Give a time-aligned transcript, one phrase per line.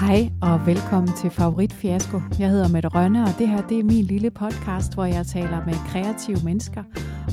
[0.00, 2.20] Hej og velkommen til Favorit Fiasko.
[2.38, 5.64] Jeg hedder Mette Rønne, og det her det er min lille podcast, hvor jeg taler
[5.66, 6.84] med kreative mennesker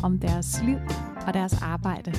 [0.04, 0.78] om deres liv
[1.28, 2.14] og deres arbejde.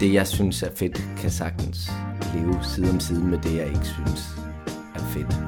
[0.00, 1.90] Det, jeg synes er fedt, kan sagtens
[2.34, 4.38] leve side om side med det, jeg ikke synes
[4.94, 5.40] er fedt.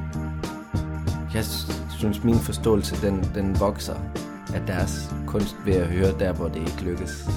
[1.34, 1.44] Jeg
[1.98, 3.96] synes, min forståelse, den, den vokser
[4.54, 7.28] af deres kunst ved at høre der, hvor det ikke lykkes.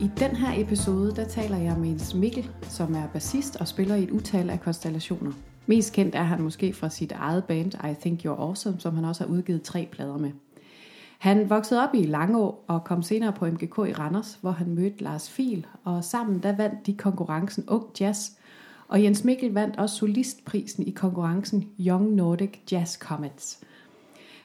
[0.00, 3.94] I den her episode, der taler jeg med Jens Mikkel, som er bassist og spiller
[3.94, 5.32] i et utal af konstellationer.
[5.66, 9.04] Mest kendt er han måske fra sit eget band I Think You're Awesome, som han
[9.04, 10.30] også har udgivet tre plader med.
[11.18, 15.04] Han voksede op i Langå og kom senere på MGK i Randers, hvor han mødte
[15.04, 18.30] Lars Fil, og sammen der vandt de konkurrencen Ung Jazz,
[18.88, 23.60] og Jens Mikkel vandt også solistprisen i konkurrencen Young Nordic Jazz Comets.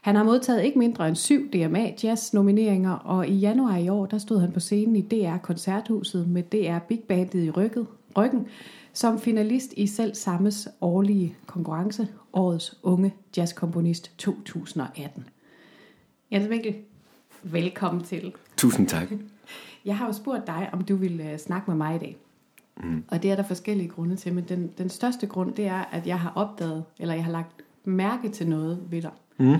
[0.01, 4.05] Han har modtaget ikke mindre end syv DMA Jazz nomineringer, og i januar i år,
[4.05, 8.47] der stod han på scenen i DR Koncerthuset med DR Big Bandet i ryggen, ryggen
[8.93, 15.25] som finalist i selv sammes årlige konkurrence, Årets Unge Jazzkomponist 2018.
[16.31, 16.75] Jens Mikkel,
[17.43, 18.33] velkommen til.
[18.57, 19.07] Tusind tak.
[19.85, 22.17] Jeg har jo spurgt dig, om du ville snakke med mig i dag.
[22.83, 23.03] Mm.
[23.07, 26.07] Og det er der forskellige grunde til, men den, den største grund, det er, at
[26.07, 29.11] jeg har opdaget, eller jeg har lagt mærke til noget ved dig.
[29.37, 29.55] Mm.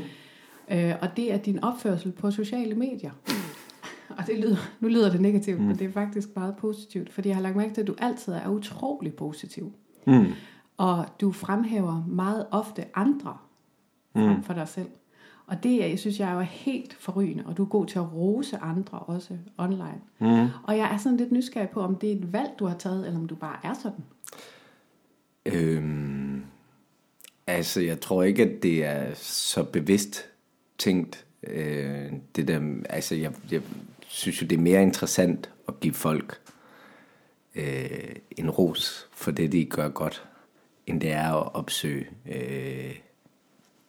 [0.72, 3.12] Øh, og det er din opførsel på sociale medier.
[4.18, 5.66] Og det lyder, nu lyder det negativt, mm.
[5.66, 8.34] men det er faktisk meget positivt, fordi jeg har lagt mærke til, at du altid
[8.34, 9.74] er utrolig positiv.
[10.08, 10.26] Mm.
[10.78, 13.38] Og du fremhæver meget ofte andre
[14.16, 14.44] mm.
[14.44, 14.88] for dig selv.
[15.48, 18.14] Og det, jeg synes, jeg er jo helt forrygende, og du er god til at
[18.14, 20.02] rose andre også online.
[20.20, 20.48] Mm.
[20.64, 23.08] Og jeg er sådan lidt nysgerrig på, om det er et valg, du har taget,
[23.08, 24.04] eller om du bare er sådan.
[25.46, 26.44] Øhm,
[27.48, 30.31] altså, jeg tror ikke, at det er så bevidst
[30.82, 31.26] tænkt.
[31.44, 33.62] Øh, det der, altså, jeg, jeg
[34.08, 36.40] synes jo, det er mere interessant at give folk
[37.56, 40.24] øh, en ros for det, de gør godt,
[40.88, 42.96] end det er at opsøge øh,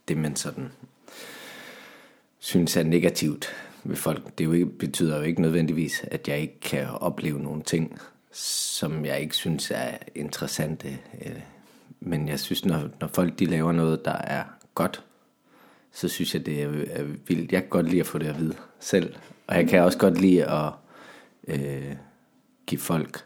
[0.09, 0.69] det, man sådan
[2.39, 3.47] synes er negativt
[3.85, 4.39] ved folk.
[4.39, 7.99] Det jo ikke, betyder jo ikke nødvendigvis, at jeg ikke kan opleve nogle ting,
[8.33, 10.99] som jeg ikke synes er interessante.
[11.27, 11.41] Øh,
[12.01, 14.45] men jeg synes, når, når folk de laver noget, der er
[14.75, 15.05] godt,
[15.93, 17.53] så synes jeg, det er, er vildt.
[17.53, 19.15] Jeg kan godt lide at få det at vide selv.
[19.47, 20.73] Og jeg kan også godt lide at
[21.49, 21.95] øh,
[22.67, 23.25] give folk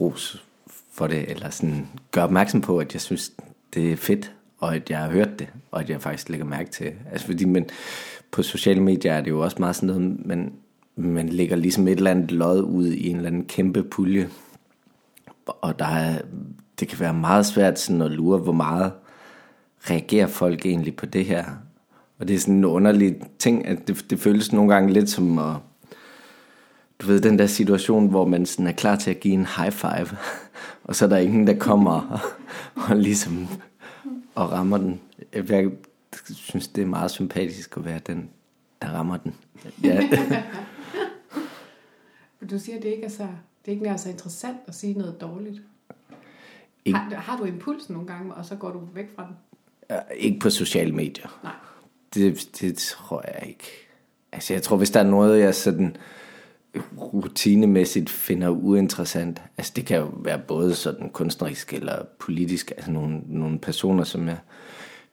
[0.00, 0.44] ros
[0.92, 3.32] for det, eller sådan gøre opmærksom på, at jeg synes,
[3.74, 6.70] det er fedt, og at jeg har hørt det, og at jeg faktisk lægger mærke
[6.70, 6.92] til.
[7.10, 7.66] Altså fordi men
[8.30, 10.52] på sociale medier er det jo også meget sådan noget, man,
[10.96, 14.28] man lægger ligesom et eller andet lod ud i en eller anden kæmpe pulje,
[15.46, 16.22] og der er,
[16.80, 18.92] det kan være meget svært sådan at lure, hvor meget
[19.90, 21.44] reagerer folk egentlig på det her.
[22.18, 25.38] Og det er sådan en underlig ting, at det, det føles nogle gange lidt som
[25.38, 25.56] at,
[26.98, 29.72] du ved, den der situation, hvor man sådan er klar til at give en high
[29.72, 30.08] five,
[30.84, 32.20] og så er der ingen, der kommer og,
[32.88, 33.48] og ligesom
[34.34, 35.00] og rammer den.
[35.32, 35.70] Jeg
[36.34, 38.30] synes, det er meget sympatisk at være den,
[38.82, 39.34] der rammer den.
[39.84, 40.08] Ja.
[42.50, 43.22] du siger, at det ikke er så,
[43.64, 45.62] det er ikke nær så interessant at sige noget dårligt.
[46.84, 46.98] Ikke.
[46.98, 49.36] Har, har du impuls nogle gange, og så går du væk fra den?
[50.16, 51.40] Ikke på sociale medier.
[51.42, 51.52] Nej.
[52.14, 53.64] Det, det tror jeg ikke.
[54.32, 55.96] Altså, jeg tror, hvis der er noget, jeg sådan
[56.98, 59.42] rutinemæssigt finder uinteressant.
[59.58, 62.70] Altså det kan jo være både sådan kunstnerisk eller politisk.
[62.70, 64.38] Altså nogle, nogle personer, som jeg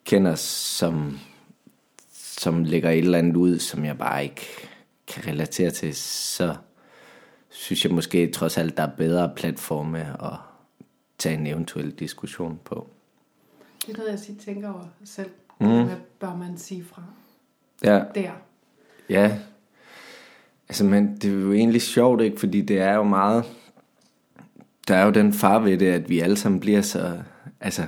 [0.05, 1.19] kender, som,
[2.13, 4.47] som lægger et eller andet ud, som jeg bare ikke
[5.07, 6.55] kan relatere til, så
[7.49, 10.37] synes jeg måske trods alt, der er bedre platforme at
[11.17, 12.89] tage en eventuel diskussion på.
[13.85, 15.29] Det er noget, jeg siger, tænker over selv.
[15.59, 15.67] Mm.
[15.67, 17.03] Hvad bør man sige fra?
[17.83, 18.03] Ja.
[18.15, 18.31] Der.
[19.09, 19.39] Ja,
[20.69, 22.39] Altså, men det er jo egentlig sjovt, ikke?
[22.39, 23.43] Fordi det er jo meget...
[24.87, 27.17] Der er jo den far ved det, at vi alle sammen bliver så,
[27.61, 27.83] altså,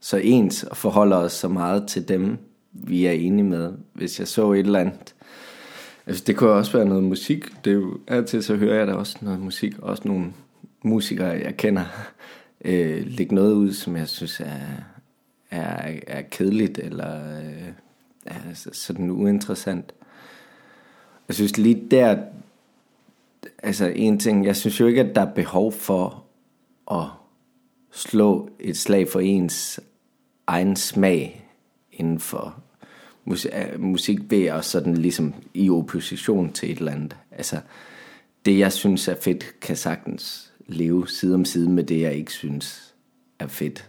[0.00, 2.38] så ens og forholder os så meget til dem,
[2.72, 3.72] vi er enige med.
[3.92, 5.14] Hvis jeg så et eller andet...
[6.06, 7.64] Altså, det kunne også være noget musik.
[7.64, 9.78] Det er jo, altid så hører jeg da også noget musik.
[9.78, 10.32] Også nogle
[10.82, 11.84] musikere, jeg kender,
[12.64, 14.60] øh, lægge noget ud, som jeg synes er,
[15.50, 17.68] er, er kedeligt, eller øh,
[18.26, 19.94] er sådan uinteressant.
[21.28, 22.18] Jeg synes lige der,
[23.62, 26.24] altså en ting, jeg synes jo ikke, at der er behov for
[26.90, 27.06] at
[27.90, 29.80] slå et slag for ens
[30.46, 31.50] egen smag
[31.92, 32.62] inden for
[33.26, 37.16] øh, musik ved og sådan ligesom i opposition til et eller andet.
[37.30, 37.60] Altså,
[38.44, 42.32] det jeg synes er fedt, kan sagtens leve side om side med det, jeg ikke
[42.32, 42.94] synes
[43.38, 43.88] er fedt.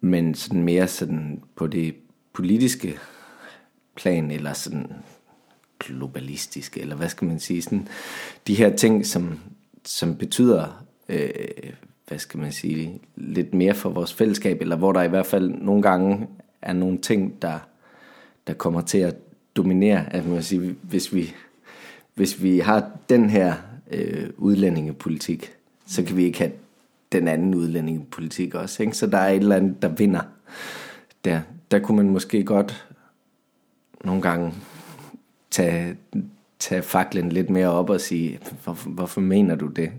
[0.00, 1.94] Men sådan mere sådan på det
[2.32, 2.98] politiske
[3.96, 4.92] plan, eller sådan
[5.80, 7.88] globalistiske, eller hvad skal man sige, sådan,
[8.46, 9.38] de her ting, som,
[9.84, 11.30] som betyder, øh,
[12.08, 15.50] hvad skal man sige, lidt mere for vores fællesskab, eller hvor der i hvert fald
[15.50, 16.26] nogle gange
[16.62, 17.58] er nogle ting, der,
[18.46, 19.16] der kommer til at
[19.56, 20.12] dominere.
[20.12, 21.34] At man sige, hvis vi,
[22.14, 23.54] hvis vi har den her
[23.90, 25.52] øh, udlændingepolitik,
[25.86, 26.52] så kan vi ikke have
[27.12, 28.82] den anden udlændingepolitik også.
[28.82, 28.96] Ikke?
[28.96, 30.22] Så der er et eller andet, der vinder.
[31.24, 31.40] Der,
[31.70, 32.88] der kunne man måske godt
[34.04, 34.54] nogle gange
[35.50, 35.96] tage,
[36.58, 39.90] tage faklen lidt mere op og sige, hvorfor, hvorfor mener du det?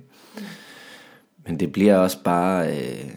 [1.46, 2.78] Men det bliver også bare...
[2.78, 3.12] Øh,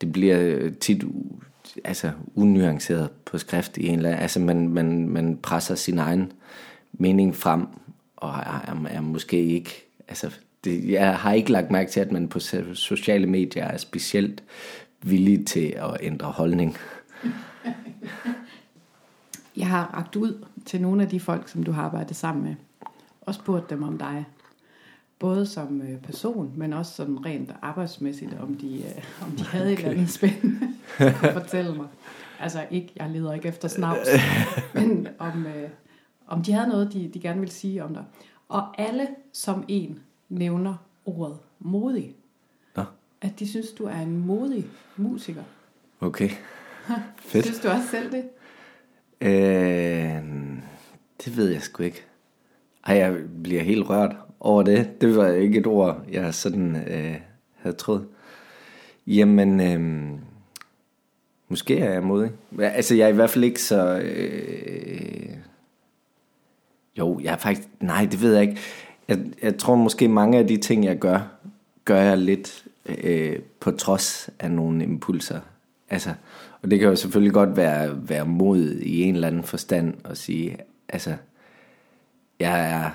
[0.00, 1.04] det bliver tit
[1.84, 6.32] altså unuanceret på skrift i en eller anden, altså man, man, man presser sin egen
[6.92, 7.66] mening frem,
[8.16, 12.28] og er, er måske ikke, altså det, jeg har ikke lagt mærke til, at man
[12.28, 12.38] på
[12.74, 14.42] sociale medier er specielt
[15.02, 16.76] villig til at ændre holdning.
[19.56, 22.54] Jeg har ragt ud til nogle af de folk, som du har arbejdet sammen med,
[23.20, 24.24] og spurgt dem om dig.
[25.18, 29.64] Både som øh, person, men også sådan rent arbejdsmæssigt, om de, øh, om de havde
[29.64, 29.72] okay.
[29.72, 30.68] et eller andet spændende
[30.98, 31.86] at fortælle mig.
[32.40, 34.08] Altså ikke, jeg leder ikke efter snavs,
[34.74, 35.70] men om, øh,
[36.26, 38.04] om de havde noget, de, de gerne ville sige om dig.
[38.48, 42.14] Og alle som en nævner ordet modig.
[42.76, 42.84] Nå.
[43.20, 44.66] At de synes, du er en modig
[44.96, 45.42] musiker.
[46.00, 46.30] Okay.
[47.18, 47.44] Fedt.
[47.44, 48.24] synes du også selv det?
[49.20, 50.22] Øh,
[51.24, 52.04] det ved jeg sgu ikke.
[52.86, 55.00] Ej, jeg bliver helt rørt over det.
[55.00, 57.16] Det var ikke et ord, jeg sådan øh,
[57.56, 58.06] havde troet.
[59.06, 60.18] Jamen, øh,
[61.48, 62.30] måske er jeg modig.
[62.58, 63.98] Altså, jeg er i hvert fald ikke så...
[63.98, 65.36] Øh,
[66.98, 67.68] jo, jeg er faktisk...
[67.80, 68.58] Nej, det ved jeg ikke.
[69.08, 71.20] Jeg, jeg tror måske mange af de ting, jeg gør,
[71.84, 75.40] gør jeg lidt øh, på trods af nogle impulser.
[75.90, 76.14] Altså,
[76.62, 80.18] og det kan jo selvfølgelig godt være, være mod i en eller anden forstand at
[80.18, 80.58] sige,
[80.88, 81.16] altså,
[82.40, 82.90] jeg er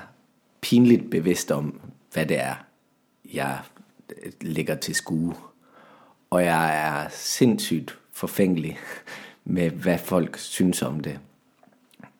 [0.60, 1.80] pinligt bevidst om,
[2.12, 2.54] hvad det er,
[3.34, 3.58] jeg
[4.24, 5.34] øh, ligger til skue.
[6.30, 8.78] Og jeg er sindssygt forfængelig
[9.44, 11.18] med, hvad folk synes om det.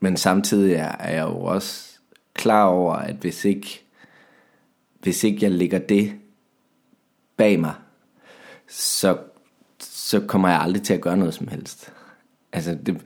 [0.00, 1.99] Men samtidig er jeg jo også
[2.35, 3.84] klar over, at hvis ikke,
[5.05, 6.12] hvis ikke jeg lægger det
[7.37, 7.75] bag mig,
[8.69, 9.17] så,
[9.81, 11.93] så kommer jeg aldrig til at gøre noget som helst.
[12.53, 13.01] Altså det,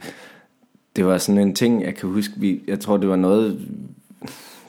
[0.97, 3.69] det var sådan en ting, jeg kan huske, vi, jeg tror det var noget,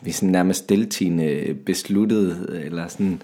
[0.01, 3.21] vi sådan nærmest deltine besluttede, eller sådan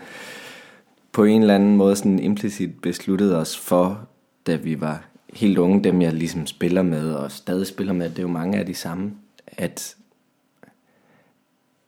[1.11, 4.07] på en eller anden måde sådan implicit besluttede os for,
[4.47, 5.03] da vi var
[5.33, 8.57] helt unge, dem jeg ligesom spiller med, og stadig spiller med, det er jo mange
[8.57, 9.11] af de samme,
[9.47, 9.95] at,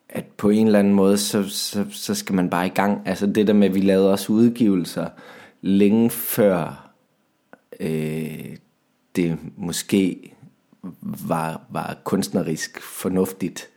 [0.09, 3.01] at på en eller anden måde, så, så, så skal man bare i gang.
[3.07, 5.09] Altså det der med, at vi lavede også udgivelser
[5.61, 6.91] længe før
[7.79, 8.55] øh,
[9.15, 10.33] det måske
[11.01, 13.69] var, var kunstnerisk fornuftigt.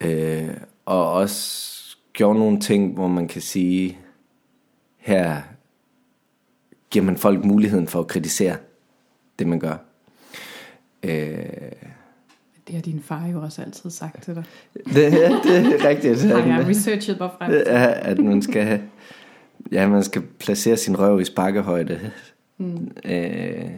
[0.00, 0.50] Øh,
[0.84, 3.98] og også gjorde nogle ting, hvor man kan sige,
[4.96, 5.42] her
[6.90, 8.56] giver man folk muligheden for at kritisere
[9.38, 9.76] det, man gør.
[11.02, 11.97] Øh,
[12.68, 14.44] det har din far jo også altid sagt til dig.
[14.74, 16.22] Det, det er rigtigt.
[16.22, 17.64] Har jeg researchet mig frem til.
[17.66, 18.82] At man skal,
[19.72, 22.10] ja, man skal placere sin røv i sparkehøjde.
[22.58, 22.90] Mm.
[23.04, 23.70] Øh,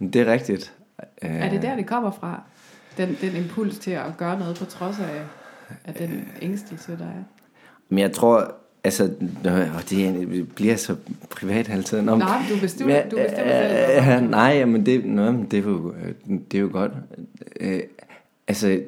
[0.00, 0.74] det er rigtigt.
[1.16, 2.42] Er det der, det kommer fra?
[2.96, 5.22] Den, den impuls til at gøre noget på trods af,
[5.84, 7.24] af den ængstelse, der er?
[7.88, 8.54] Men jeg tror,
[8.84, 9.10] altså,
[9.76, 10.96] og det bliver så
[11.30, 12.02] privat altid.
[12.02, 14.24] Nå, nej, du bestemmer, ja, du bestemmer selv.
[14.24, 15.94] Øh, nej, men det, nå, det, er jo,
[16.50, 16.92] det er jo godt.
[17.60, 17.80] Øh,
[18.48, 18.80] altså,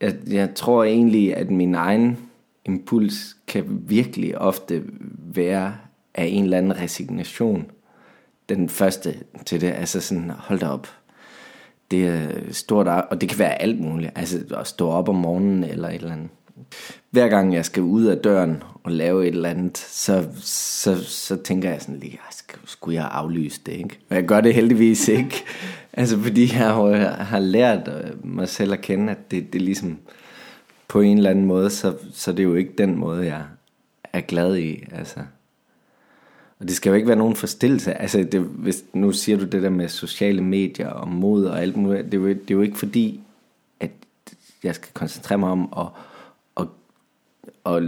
[0.00, 2.18] jeg, jeg tror egentlig, at min egen
[2.64, 4.82] impuls kan virkelig ofte
[5.34, 5.74] være
[6.14, 7.70] af en eller anden resignation.
[8.48, 9.14] Den første
[9.46, 10.88] til det, altså sådan, hold da op.
[11.90, 14.12] Det er stort, og det kan være alt muligt.
[14.14, 16.28] Altså at stå op om morgenen eller et eller andet.
[17.10, 21.36] Hver gang jeg skal ud af døren og lave et eller andet, så, så, så
[21.36, 23.98] tænker jeg sådan lige, ah, skulle jeg aflyse det, ikke?
[24.08, 25.44] Men jeg gør det heldigvis ikke.
[25.92, 29.64] altså fordi jeg har, har lært øh, mig selv at kende, at det, det er
[29.64, 29.98] ligesom
[30.88, 33.42] på en eller anden måde, så, så det er jo ikke den måde, jeg
[34.12, 34.84] er glad i.
[34.92, 35.20] Altså.
[36.60, 37.94] Og det skal jo ikke være nogen forstillelse.
[37.94, 41.76] Altså, det, hvis, nu siger du det der med sociale medier og mod og alt
[41.76, 42.04] muligt.
[42.04, 43.20] Det er jo, det er jo ikke fordi,
[43.80, 43.90] at
[44.62, 45.86] jeg skal koncentrere mig om at,
[47.66, 47.82] at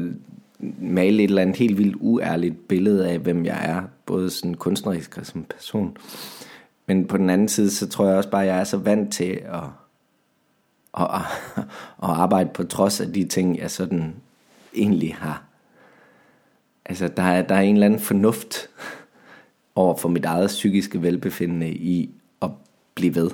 [0.81, 3.83] male et eller andet helt vildt uærligt billede af, hvem jeg er.
[4.07, 5.97] Både sådan kunstnerisk og som person.
[6.87, 9.13] Men på den anden side, så tror jeg også bare, at jeg er så vant
[9.13, 9.65] til at,
[10.99, 11.21] at, at,
[12.03, 14.15] at arbejde på trods af de ting, jeg sådan
[14.75, 15.47] egentlig har
[16.89, 18.69] altså der er, der er en eller anden fornuft
[19.75, 22.11] over for mit eget psykiske velbefindende i
[22.43, 22.51] at
[22.95, 23.31] blive ved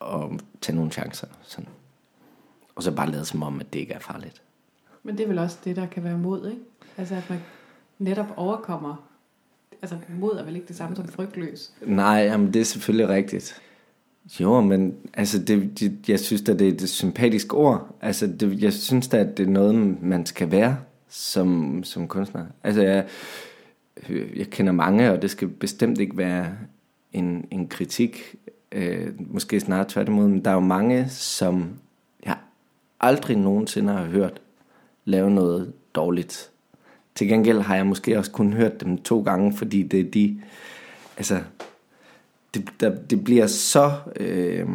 [0.00, 1.26] og tage nogle chancer.
[1.42, 1.68] Sådan.
[2.74, 4.42] Og så bare lade som om, at det ikke er farligt.
[5.02, 6.62] Men det er vel også det, der kan være mod, ikke?
[6.96, 7.38] Altså at man
[7.98, 9.08] netop overkommer.
[9.82, 11.72] Altså mod er vel ikke det samme som frygtløs.
[11.86, 13.60] Nej, jamen det er selvfølgelig rigtigt.
[14.40, 17.96] Jo, men altså det, det, jeg synes at det er et sympatisk ord.
[18.00, 20.76] Altså det, jeg synes da, at det er noget, man skal være
[21.08, 22.46] som, som kunstner.
[22.64, 23.06] Altså jeg,
[24.36, 26.48] jeg kender mange, og det skal bestemt ikke være
[27.12, 28.34] en, en kritik.
[28.72, 31.70] Øh, måske snarere tværtimod, men der er jo mange, som
[32.24, 32.36] jeg
[33.00, 34.40] aldrig nogensinde har hørt
[35.04, 36.50] lave noget dårligt.
[37.14, 40.40] Til gengæld har jeg måske også kun hørt dem to gange, fordi det er de,
[41.16, 41.40] altså,
[42.54, 44.68] det, der, det bliver så øh,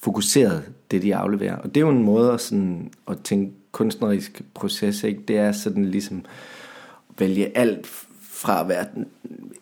[0.00, 1.56] fokuseret, det de afleverer.
[1.56, 5.22] Og det er jo en måde at, sådan, at tænke kunstnerisk proces, ikke?
[5.28, 7.86] det er sådan ligesom at vælge alt
[8.20, 8.86] fra at være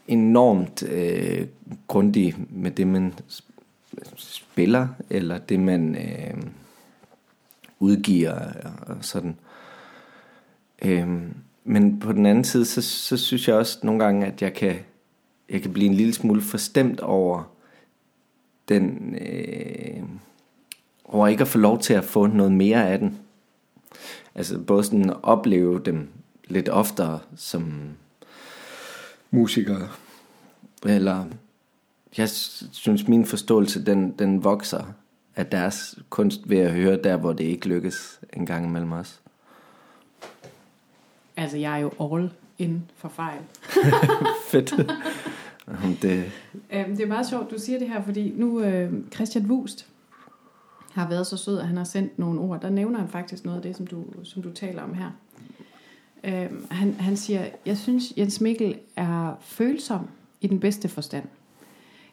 [0.08, 1.46] enormt øh,
[1.88, 3.14] grundig med det, man
[4.16, 6.42] spiller, eller det, man øh,
[7.80, 8.38] udgiver,
[8.86, 9.36] og sådan.
[10.86, 11.08] Øh,
[11.64, 14.76] men på den anden side, så, så synes jeg også nogle gange, at jeg kan,
[15.50, 17.54] jeg kan blive en lille smule forstemt over
[18.68, 20.02] den, øh,
[21.04, 23.18] over ikke at få lov til at få noget mere af den.
[24.34, 26.08] Altså både sådan at opleve dem
[26.48, 27.74] lidt oftere som
[29.30, 29.88] musikere.
[30.86, 31.24] Eller
[32.18, 32.28] jeg
[32.72, 34.94] synes min forståelse den, den vokser
[35.36, 39.20] af deres kunst ved at høre der hvor det ikke lykkes en gang imellem os.
[41.36, 43.40] Altså jeg er jo all in for fejl.
[44.50, 44.74] Fedt.
[46.02, 46.32] det...
[46.72, 49.86] Øhm, det er meget sjovt, du siger det her, fordi nu øh, Christian Wust
[50.92, 52.60] har været så sød, at han har sendt nogle ord.
[52.60, 55.10] Der nævner han faktisk noget af det, som du, som du taler om her.
[56.24, 60.08] Øhm, han, han siger, jeg synes, Jens Mikkel er følsom
[60.40, 61.24] i den bedste forstand.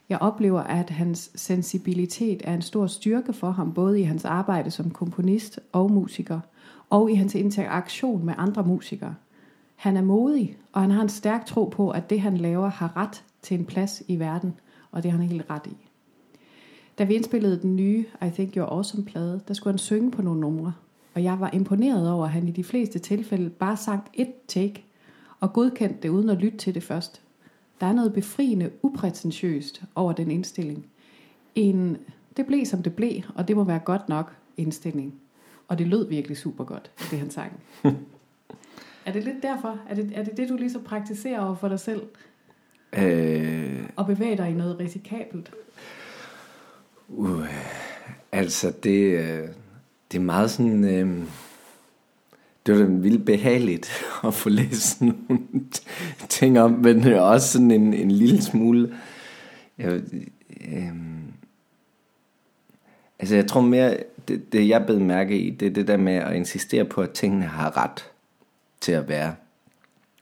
[0.10, 4.72] Jeg oplever, at hans sensibilitet er en stor styrke for ham, både i hans arbejde
[4.72, 6.40] som komponist og musiker,
[6.92, 9.16] og i hans interaktion med andre musikere.
[9.76, 12.98] Han er modig, og han har en stærk tro på, at det han laver har
[12.98, 14.54] ret til en plads i verden,
[14.92, 15.78] og det har han helt ret i.
[16.98, 20.22] Da vi indspillede den nye I Think You're Awesome plade, der skulle han synge på
[20.22, 20.74] nogle numre,
[21.16, 24.86] og jeg var imponeret over, at han i de fleste tilfælde bare sagt et take,
[25.40, 27.22] og godkendte det uden at lytte til det først.
[27.82, 30.86] Der er noget befriende, uprætentiøst over den indstilling.
[31.56, 31.98] En,
[32.38, 35.21] det blev som det blev, og det må være godt nok indstilling.
[35.72, 37.52] Og det lød virkelig super godt, det han sang.
[39.06, 39.80] er det lidt derfor?
[39.90, 42.02] Er det, er det det, du lige så praktiserer over for dig selv?
[42.94, 43.84] Øh...
[43.96, 45.52] Og bevæger dig i noget risikabelt?
[47.08, 47.46] Uh,
[48.32, 49.48] altså, det, øh,
[50.12, 50.84] det er meget sådan...
[50.84, 51.24] Øh,
[52.66, 53.92] det var vildt behageligt
[54.28, 55.40] at få læst nogle
[56.30, 58.96] ting om, men også sådan en, en lille smule...
[59.78, 60.02] Jeg,
[60.68, 60.96] øh,
[63.20, 63.98] altså, jeg tror mere,
[64.28, 67.12] det, det jeg bed mærke i, det er det der med at insistere på, at
[67.12, 68.12] tingene har ret
[68.82, 69.36] til at være,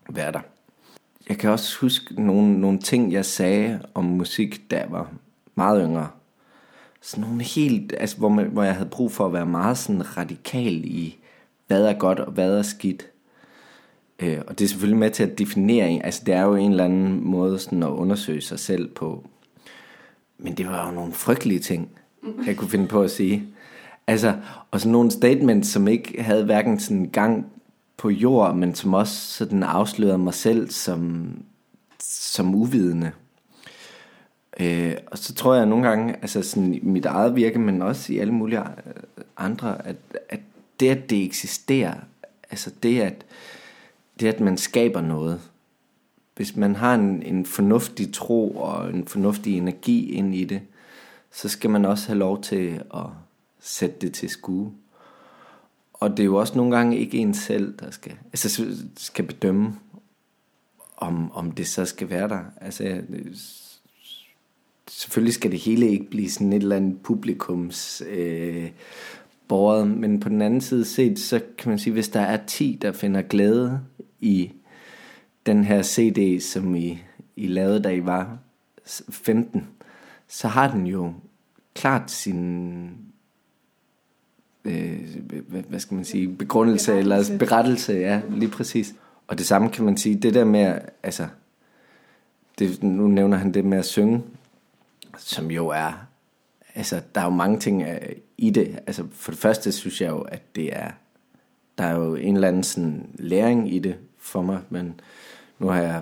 [0.10, 0.39] være der.
[1.29, 5.12] Jeg kan også huske nogle, nogle ting, jeg sagde om musik, da jeg var
[5.56, 6.08] meget yngre.
[7.01, 10.18] Sådan nogle helt, altså hvor, man, hvor jeg havde brug for at være meget sådan
[10.18, 11.18] radikal i,
[11.68, 13.08] hvad er godt og hvad er skidt.
[14.20, 16.86] Øh, og det er selvfølgelig med til at definere, altså det er jo en eller
[16.86, 19.29] anden måde sådan at undersøge sig selv på.
[20.38, 21.89] Men det var jo nogle frygtelige ting,
[22.46, 23.48] jeg kunne finde på at sige.
[24.10, 24.36] Altså,
[24.72, 27.46] og sådan nogle statements, som ikke havde hverken sådan gang
[27.98, 31.32] på jord, men som også sådan afslørede mig selv som,
[32.00, 33.12] som uvidende.
[34.60, 38.13] Øh, og så tror jeg nogle gange, altså sådan i mit eget virke, men også
[38.13, 39.96] i alle mulige øh, andre, at,
[40.30, 40.39] at
[40.80, 41.94] det, at det eksisterer,
[42.51, 43.25] altså det, at,
[44.20, 45.42] det, at man skaber noget,
[46.36, 50.62] hvis man har en, en fornuftig tro og en fornuftig energi ind i det,
[51.32, 53.06] så skal man også have lov til at
[53.60, 54.74] sætte det til skue.
[55.94, 58.66] Og det er jo også nogle gange ikke en selv, der skal, altså
[58.98, 59.75] skal bedømme,
[60.98, 62.39] om, om det så skal være der.
[62.62, 63.01] Altså,
[64.88, 68.72] selvfølgelig skal det hele ikke blive sådan et eller andet publikums øh,
[69.48, 72.80] borget, men på den anden side set, så kan man sige, hvis der er 10,
[72.82, 73.82] der finder glæde
[74.20, 74.51] i
[75.46, 77.00] den her CD, som I,
[77.36, 78.38] I lavede, da I var
[79.10, 79.68] 15,
[80.28, 81.13] så har den jo
[81.74, 83.09] klart sin
[84.66, 85.00] øh,
[85.70, 87.34] hvad skal man sige, begrundelse berettelse.
[87.34, 88.96] eller berettelse, ja, lige præcis.
[89.28, 91.28] Og det samme kan man sige, det der med, altså,
[92.60, 94.24] det, nu nævner han det med at synge,
[95.18, 96.08] som jo er,
[96.75, 98.80] altså, der er jo mange ting øh, i det.
[98.88, 100.92] Altså, for det første synes jeg jo, at det er,
[101.78, 105.00] der er jo en eller anden sådan læring i det for mig, men
[105.60, 106.01] nu har jeg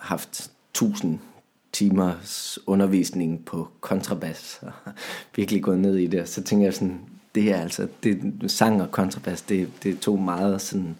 [0.00, 1.18] haft tusind
[1.72, 4.72] timers undervisning på kontrabas, og
[5.36, 7.00] virkelig gået ned i det, så tænker jeg sådan,
[7.34, 10.96] det er altså, det, sang og kontrabas, det, det er to meget sådan,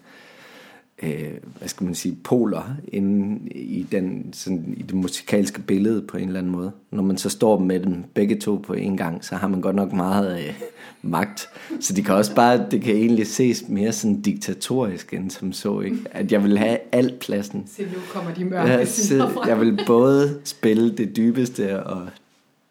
[1.03, 6.17] øh, hvad skal man sige, poler inde i, den, sådan, i det musikalske billede på
[6.17, 6.71] en eller anden måde.
[6.91, 9.75] Når man så står med dem begge to på en gang, så har man godt
[9.75, 10.53] nok meget øh,
[11.01, 11.49] magt.
[11.79, 15.79] Så det kan også bare, det kan egentlig ses mere sådan diktatorisk end som så,
[15.79, 15.97] ikke?
[16.11, 17.63] At jeg vil have alt pladsen.
[17.67, 22.07] Se, nu kommer de mørke jeg, så, jeg vil både spille det dybeste og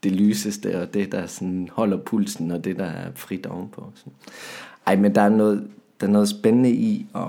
[0.03, 3.93] det lyseste, og det, der sådan holder pulsen, og det, der er frit ovenpå.
[3.95, 4.13] Sådan.
[4.87, 7.29] Ej, men der er noget, der er noget spændende i at,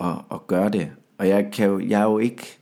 [0.00, 0.90] at, at gøre det.
[1.18, 2.58] Og jeg, kan jo, jeg er jo ikke...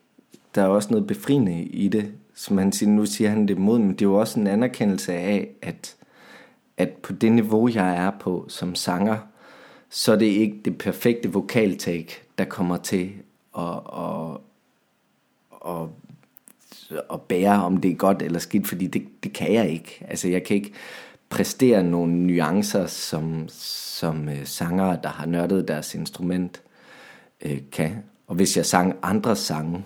[0.55, 3.79] Der er også noget befriende i det, som han siger, nu siger han det mod,
[3.79, 5.97] men det er jo også en anerkendelse af, at,
[6.76, 9.19] at på det niveau, jeg er på som sanger,
[9.91, 13.12] så er det ikke det perfekte vokaltake, der kommer til
[13.59, 14.38] at, at,
[15.67, 15.88] at
[17.12, 20.07] at bære, om det er godt eller skidt, fordi det, det kan jeg ikke.
[20.09, 20.73] Altså, jeg kan ikke
[21.28, 26.62] præstere nogle nuancer, som, som øh, sangere, der har nørdet deres instrument,
[27.43, 27.97] øh, kan.
[28.26, 29.85] Og hvis jeg sang andre sange,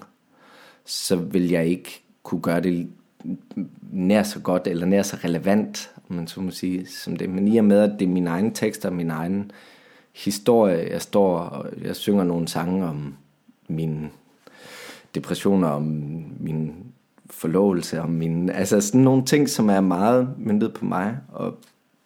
[0.85, 2.89] så vil jeg ikke kunne gøre det
[3.93, 7.31] nær så godt, eller nær så relevant, om man så må sige, som det.
[7.31, 9.51] Men i og med, at det er mine egne tekster, min egen
[10.13, 13.15] historie, jeg står og jeg synger nogle sange om
[13.69, 14.11] min
[15.15, 15.83] depressioner, om
[16.41, 16.90] min
[17.31, 18.51] forlovelse, om min...
[18.51, 21.59] Altså sådan nogle ting, som er meget myndet på mig, og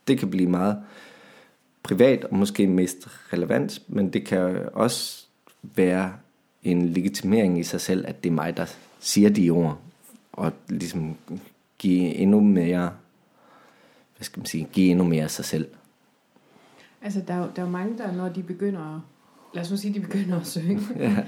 [0.09, 0.83] det kan blive meget
[1.83, 5.27] privat og måske mest relevant, men det kan også
[5.63, 6.13] være
[6.63, 8.67] en legitimering i sig selv, at det er mig, der
[9.01, 9.79] siger de ord,
[10.33, 11.17] og ligesom
[11.79, 12.93] give endnu mere,
[14.17, 15.69] hvad skal man sige, give endnu mere af sig selv.
[17.03, 19.01] Altså, der er, der er mange, der når de begynder,
[19.55, 21.25] lad os nu sige, de begynder at synge, ja.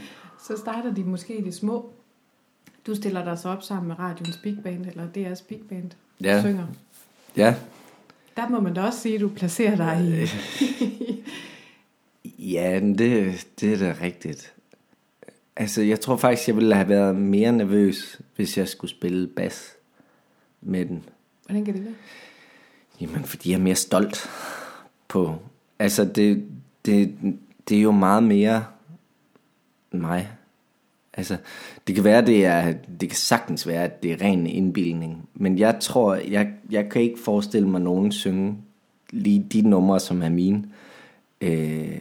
[0.49, 1.93] så starter de måske i det små.
[2.87, 6.41] Du stiller dig så op sammen med radions big band, eller DR's big band, ja.
[6.41, 6.67] synger.
[7.37, 7.55] Ja.
[8.37, 11.23] Der må man da også sige, at du placerer dig i...
[12.53, 14.53] ja, det, det er da rigtigt.
[15.57, 19.77] Altså, jeg tror faktisk, jeg ville have været mere nervøs, hvis jeg skulle spille bas
[20.61, 21.05] med den.
[21.47, 21.95] Hvordan kan det være?
[23.01, 24.31] Jamen, fordi jeg er mere stolt
[25.09, 25.39] på...
[25.79, 26.49] Altså, det,
[26.87, 27.17] det,
[27.69, 28.65] det er jo meget mere
[29.93, 30.36] mig.
[31.17, 31.37] Altså,
[31.87, 35.29] det kan være, det er, det kan sagtens være, at det er ren indbildning.
[35.35, 38.57] Men jeg tror, jeg, jeg kan ikke forestille mig nogen synge
[39.11, 40.65] lige de numre, som er mine,
[41.41, 42.01] øh,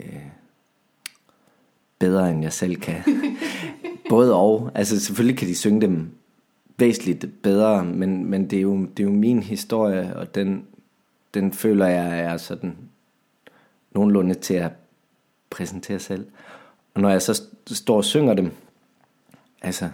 [1.99, 3.03] bedre end jeg selv kan.
[4.09, 4.71] Både og.
[4.75, 6.09] Altså, selvfølgelig kan de synge dem
[6.77, 10.65] væsentligt bedre, men, men det, er jo, det er jo min historie, og den,
[11.33, 12.75] den føler jeg er sådan
[13.91, 14.71] nogenlunde til at
[15.49, 16.25] præsentere selv.
[16.93, 18.51] Og når jeg så står og synger dem,
[19.61, 19.89] altså,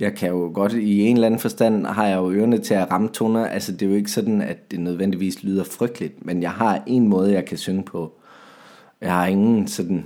[0.00, 2.90] jeg kan jo godt, i en eller anden forstand, har jeg jo ørerne til at
[2.90, 3.46] ramme toner.
[3.46, 7.08] Altså, det er jo ikke sådan, at det nødvendigvis lyder frygteligt, men jeg har en
[7.08, 8.12] måde, jeg kan synge på.
[9.00, 10.04] Jeg har ingen sådan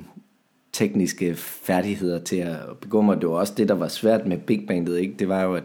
[0.72, 3.20] tekniske færdigheder til at begå mig.
[3.20, 5.14] Det var også det, der var svært med Big Bandet, ikke?
[5.18, 5.64] Det var jo, at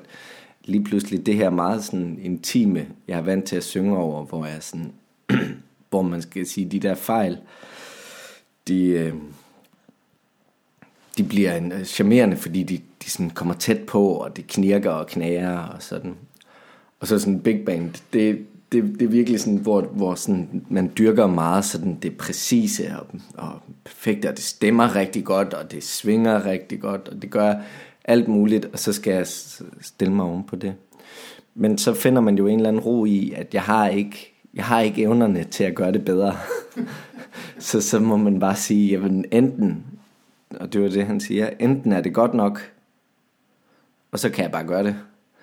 [0.65, 4.45] lige pludselig det her meget sådan intime, jeg er vant til at synge over, hvor
[4.45, 4.91] jeg sådan,
[5.89, 7.37] hvor man skal sige, de der fejl,
[8.67, 9.13] de, øh,
[11.17, 14.91] de bliver en, øh, charmerende, fordi de, de sådan kommer tæt på, og det knirker
[14.91, 16.15] og knager og sådan.
[16.99, 20.91] Og så sådan big band, det, det, det er virkelig sådan, hvor, hvor sådan, man
[20.97, 23.51] dyrker meget sådan det præcise og, og
[23.85, 27.53] perfekte, og det stemmer rigtig godt, og det svinger rigtig godt, og det gør
[28.05, 29.27] alt muligt, og så skal jeg
[29.81, 30.73] stille mig oven på det.
[31.55, 34.65] Men så finder man jo en eller anden ro i, at jeg har ikke, jeg
[34.65, 36.35] har ikke evnerne til at gøre det bedre.
[37.59, 39.83] så så må man bare sige, jamen enten
[40.59, 41.49] og det var det, han siger.
[41.59, 42.71] Enten er det godt nok,
[44.11, 44.95] og så kan jeg bare gøre det.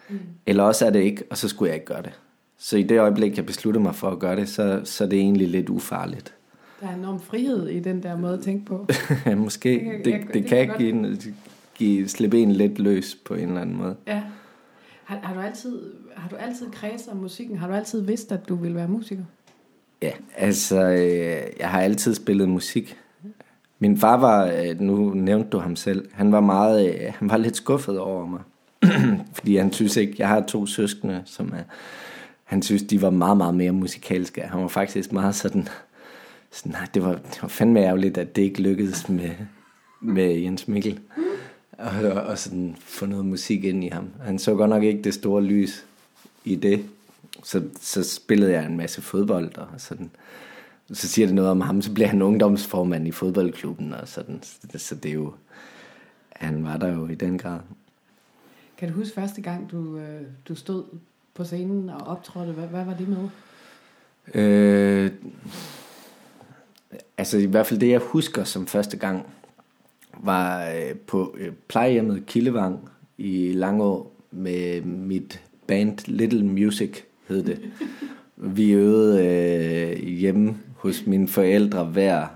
[0.08, 0.18] Mm.
[0.46, 2.20] Eller også er det ikke, og så skulle jeg ikke gøre det.
[2.58, 5.18] Så i det øjeblik, jeg besluttede mig for at gøre det, så, så er det
[5.18, 6.34] egentlig lidt ufarligt.
[6.80, 8.86] Der er enorm frihed i den der måde at tænke på.
[9.26, 9.68] ja, måske.
[9.68, 11.34] Det, det, det, det kan, kan give, en,
[11.74, 13.96] give, slippe en lidt løs på en eller anden måde.
[14.06, 14.22] Ja.
[15.04, 15.80] Har, har, du altid,
[16.16, 17.58] har du altid kredset om musikken?
[17.58, 19.24] Har du altid vidst, at du ville være musiker?
[20.02, 22.96] Ja, altså, øh, jeg har altid spillet musik.
[23.82, 27.36] Min far var, øh, nu nævnte du ham selv, han var meget, øh, han var
[27.36, 28.40] lidt skuffet over mig.
[29.36, 31.62] Fordi han synes ikke, jeg har to søskende, som er,
[32.44, 34.40] han synes, de var meget, meget mere musikalske.
[34.40, 35.68] Han var faktisk meget sådan,
[36.50, 39.30] sådan nej, det var, det var fandme ærgerligt, at det ikke lykkedes med,
[40.00, 41.00] med Jens Mikkel.
[41.78, 44.08] Og, og sådan få noget musik ind i ham.
[44.24, 45.84] Han så godt nok ikke det store lys
[46.44, 46.84] i det.
[47.42, 50.10] Så, så spillede jeg en masse fodbold og sådan
[50.92, 54.40] så siger det noget om ham, så bliver han ungdomsformand i fodboldklubben og sådan.
[54.76, 55.32] Så det er jo,
[56.30, 57.60] han var der jo i den grad.
[58.76, 60.84] Kan du huske første gang, du, øh, du stod
[61.34, 62.52] på scenen og optrådte?
[62.52, 63.28] Hvad, hvad var det med?
[64.34, 65.10] Øh,
[67.18, 69.26] altså i hvert fald det, jeg husker som første gang,
[70.20, 77.60] var øh, på øh, plejehjemmet Kildevang i Langå med mit band Little Music, hed det.
[78.36, 82.26] Vi øvede øh, hjemme hos mine forældre hver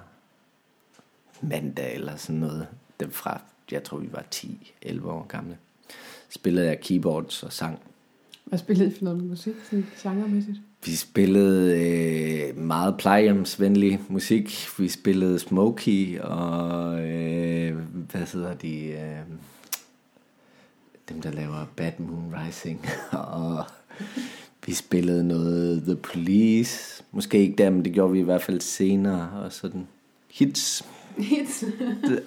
[1.40, 2.66] mandag eller sådan noget.
[3.00, 5.58] Dem fra, jeg tror vi var 10-11 år gamle.
[6.28, 7.78] Spillede jeg keyboards og sang.
[8.44, 10.56] Hvad spillede I for noget musik, sådan genremæssigt?
[10.84, 14.66] Vi spillede øh, meget plejehjemsvenlig musik.
[14.78, 18.86] Vi spillede Smokey og øh, hvad hedder de?
[18.86, 19.18] Øh,
[21.08, 23.64] dem der laver Bad Moon Rising og
[24.66, 27.04] vi spillede noget The Police.
[27.12, 29.86] Måske ikke der, men det gjorde vi i hvert fald senere og sådan
[30.30, 30.84] hits.
[31.18, 31.64] Hits.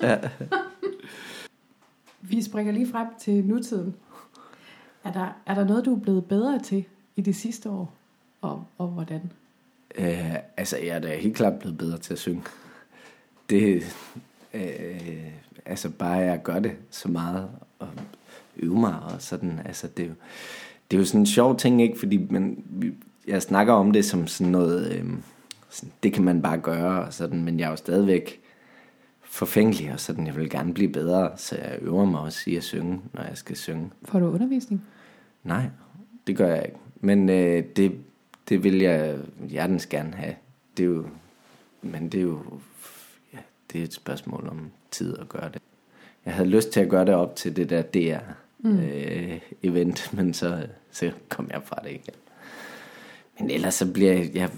[0.02, 0.17] ja.
[2.21, 3.95] Vi springer lige frem til nutiden.
[5.04, 7.93] Er der, er der noget, du er blevet bedre til i de sidste år?
[8.41, 9.32] Og, og hvordan?
[9.95, 12.43] Øh, altså, jeg er da helt klart blevet bedre til at synge.
[13.49, 13.84] Det,
[14.54, 15.32] øh,
[15.65, 17.49] altså bare jeg gør det så meget,
[17.80, 17.88] og
[18.58, 20.15] øve mig og sådan, altså det er jo,
[20.91, 21.99] det er jo sådan en sjov ting, ikke?
[21.99, 22.63] Fordi man,
[23.28, 25.06] jeg snakker om det som sådan noget, øh,
[25.69, 28.41] sådan, det kan man bare gøre og sådan, men jeg er jo stadigvæk
[29.21, 32.63] forfængelig og sådan, jeg vil gerne blive bedre, så jeg øver mig også i at
[32.63, 33.89] synge, når jeg skal synge.
[34.04, 34.84] Får du undervisning?
[35.43, 35.65] Nej,
[36.28, 36.78] det gør jeg ikke.
[37.02, 37.91] Men øh, det,
[38.49, 40.36] det vil jeg hjertens gerne have.
[40.78, 41.06] Det er jo,
[41.82, 42.39] men det er jo
[43.34, 43.38] ja,
[43.71, 45.62] det er et spørgsmål om tid at gøre det.
[46.25, 48.80] Jeg havde lyst til at gøre det op til det der DR mm.
[48.80, 52.13] øh, event, men så, så kom jeg fra det igen.
[53.39, 54.50] Men ellers så bliver jeg, jeg,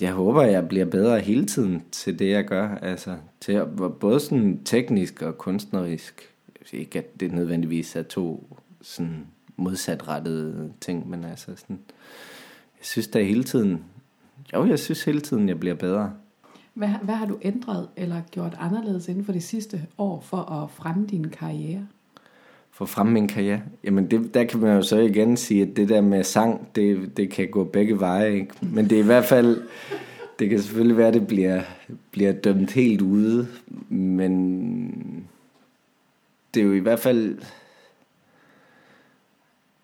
[0.00, 2.74] jeg håber, jeg bliver bedre hele tiden til det, jeg gør.
[2.74, 3.68] Altså, til at,
[4.00, 6.32] både sådan teknisk og kunstnerisk.
[6.72, 11.78] Ikke at det nødvendigvis er to sådan modsatrettede ting, men altså sådan,
[12.78, 13.84] jeg synes da hele tiden,
[14.54, 16.12] jo, jeg synes hele tiden, jeg bliver bedre.
[16.74, 20.70] Hvad, hvad har du ændret eller gjort anderledes inden for det sidste år for at
[20.70, 21.86] fremme din karriere?
[22.76, 23.60] For at fremme min karriere?
[23.84, 27.16] Jamen, det, der kan man jo så igen sige, at det der med sang, det,
[27.16, 28.54] det kan gå begge veje, ikke?
[28.62, 29.62] Men det er i hvert fald,
[30.38, 31.62] det kan selvfølgelig være, at det bliver,
[32.10, 33.48] bliver dømt helt ude,
[33.88, 35.28] men
[36.54, 37.38] det er jo i hvert fald,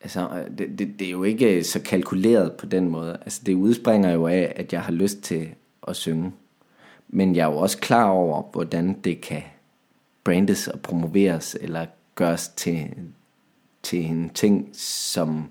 [0.01, 3.19] altså, det, det, det er jo ikke så kalkuleret på den måde.
[3.23, 5.49] Altså, det udspringer jo af, at jeg har lyst til
[5.89, 6.33] at synge.
[7.09, 9.43] Men jeg er jo også klar over, hvordan det kan
[10.25, 11.87] brandes og promoveres, eller
[12.23, 12.91] gøres til,
[13.83, 15.45] til en ting, som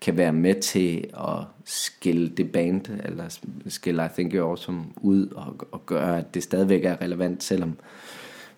[0.00, 5.26] kan være med til at skille det band, eller skille I Think You're Awesome ud,
[5.26, 7.76] og, og gøre, at det stadigvæk er relevant, selvom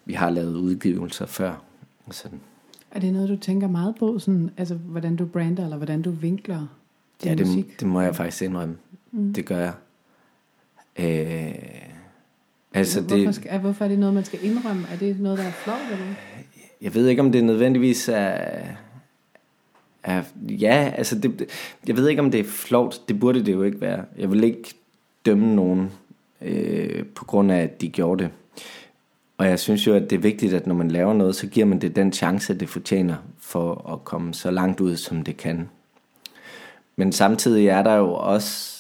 [0.05, 1.62] vi har lavet udgivelser før.
[2.11, 2.40] Sådan.
[2.90, 6.11] Er det noget, du tænker meget på, sådan, altså hvordan du brander, eller hvordan du
[6.11, 6.66] vinkler
[7.23, 7.81] din ja, det, musik?
[7.81, 8.77] det må jeg faktisk indrømme.
[9.12, 9.33] Mm.
[9.33, 9.75] Det gør jeg.
[10.99, 11.55] Øh,
[12.75, 14.87] altså hvorfor, det, skal, hvorfor er det noget, man skal indrømme?
[14.92, 16.07] Er det noget, der er flot, eller
[16.83, 18.39] jeg ved ikke, om det nødvendigvis er...
[20.03, 21.51] er ja, altså det,
[21.87, 23.09] jeg ved ikke, om det er flot.
[23.09, 24.05] Det burde det jo ikke være.
[24.19, 24.75] Jeg vil ikke
[25.27, 25.91] dømme nogen
[26.43, 28.31] øh, på grund af, at de gjorde det.
[29.39, 31.67] Og jeg synes jo, at det er vigtigt, at når man laver noget, så giver
[31.67, 35.69] man det den chance, det fortjener for at komme så langt ud, som det kan.
[36.97, 38.77] Men samtidig er der jo også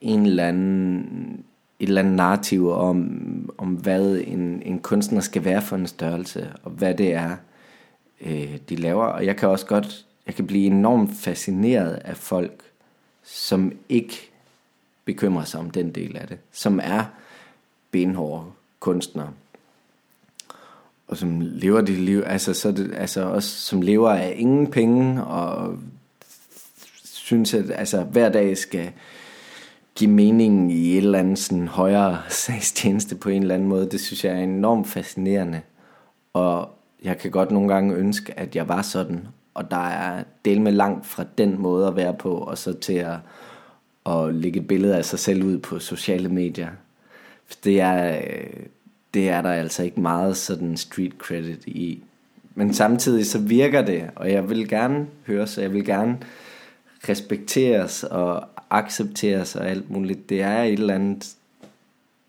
[0.00, 1.44] en eller anden,
[1.80, 6.52] et eller andet narrativ om, om hvad en, en kunstner skal være for en størrelse,
[6.62, 7.36] og hvad det er,
[8.20, 9.04] øh, de laver.
[9.04, 12.62] Og jeg kan også godt, jeg kan blive enormt fascineret af folk,
[13.22, 14.30] som ikke
[15.04, 17.04] bekymrer sig om den del af det, som er
[17.90, 18.44] benhårde
[18.80, 19.32] kunstnere
[21.10, 25.24] og som lever det liv, altså, så det, altså også som lever af ingen penge,
[25.24, 25.78] og
[27.04, 28.90] synes, at altså, hver dag skal
[30.00, 34.00] give mening i et eller andet sådan højere sagstjeneste på en eller anden måde, det
[34.00, 35.60] synes jeg er enormt fascinerende.
[36.32, 36.68] Og
[37.04, 40.72] jeg kan godt nogle gange ønske, at jeg var sådan, og der er del med
[40.72, 43.16] langt fra den måde at være på, og så til at,
[44.06, 46.68] at lægge billeder af sig selv ud på sociale medier.
[47.46, 48.20] For Det er,
[49.14, 52.02] det er der altså ikke meget sådan street credit i.
[52.54, 56.18] Men samtidig så virker det, og jeg vil gerne høre, så jeg vil gerne
[57.08, 60.28] respekteres og accepteres og alt muligt.
[60.28, 61.36] Det er et eller andet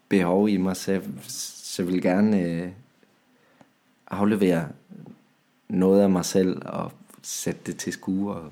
[0.09, 2.69] behov i mig, så jeg, så jeg vil gerne øh,
[4.07, 4.67] aflevere
[5.69, 8.51] noget af mig selv og sætte det til skue og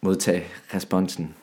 [0.00, 1.34] modtage responsen.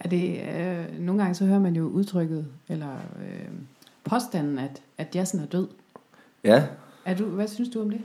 [0.00, 3.48] Er det, øh, nogle gange så hører man jo udtrykket, eller øh,
[4.04, 5.68] påstanden, at, at jazzen er død.
[6.44, 6.66] Ja.
[7.04, 8.00] Er du, hvad synes du om det?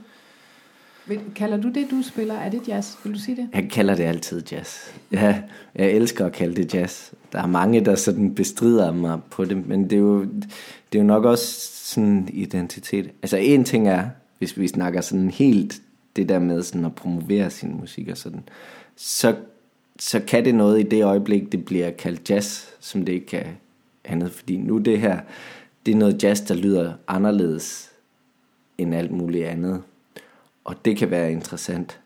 [1.34, 2.94] Kalder du det, du spiller, er det jazz?
[3.04, 3.48] Vil du sige det?
[3.54, 4.92] Jeg kalder det altid jazz.
[5.12, 5.42] Ja,
[5.74, 7.12] jeg elsker at kalde det jazz.
[7.32, 10.22] Der er mange, der sådan bestrider mig på det, men det er jo,
[10.92, 13.10] det er jo nok også sådan identitet.
[13.22, 14.04] Altså en ting er,
[14.38, 15.82] hvis vi snakker sådan helt
[16.16, 18.42] det der med sådan at promovere sin musik og sådan,
[18.96, 19.36] så,
[19.98, 23.46] så kan det noget i det øjeblik, det bliver kaldt jazz, som det ikke kan
[24.04, 24.30] andet.
[24.30, 25.20] Fordi nu det her,
[25.86, 27.90] det er noget jazz, der lyder anderledes
[28.78, 29.82] end alt muligt andet.
[30.64, 32.00] Og det kan være interessant.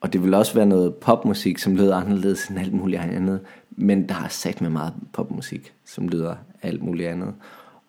[0.00, 3.40] Og det vil også være noget popmusik, som lyder anderledes end alt muligt andet.
[3.70, 7.34] Men der er sat med meget popmusik, som lyder alt muligt andet.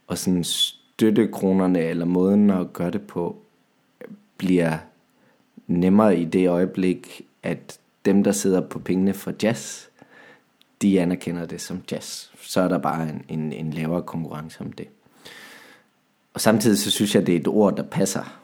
[0.07, 3.35] Og sådan støttekronerne, eller måden at gøre det på,
[4.37, 4.77] bliver
[5.67, 9.85] nemmere i det øjeblik, at dem, der sidder på pengene for jazz,
[10.81, 12.29] de anerkender det som jazz.
[12.41, 14.87] Så er der bare en, en, en lavere konkurrence om det.
[16.33, 18.39] Og samtidig så synes jeg, det er et ord, der passer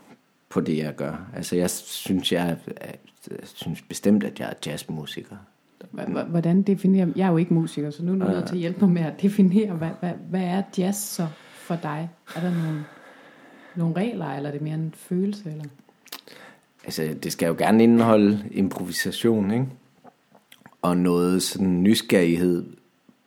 [0.52, 1.30] på det, jeg gør.
[1.36, 5.36] Altså jeg synes, jeg, jeg synes bestemt, at jeg er jazzmusiker.
[6.30, 8.86] Hvordan definerer Jeg er jo ikke musiker, så nu er du nødt til at hjælpe
[8.86, 12.10] mig med at definere, hvad, hvad, hvad er jazz så for dig?
[12.36, 12.84] Er der nogle,
[13.76, 15.50] nogle regler, eller er det mere en følelse?
[15.50, 15.64] Eller?
[16.84, 19.66] Altså, det skal jo gerne indeholde improvisation, ikke?
[20.82, 22.66] Og noget sådan nysgerrighed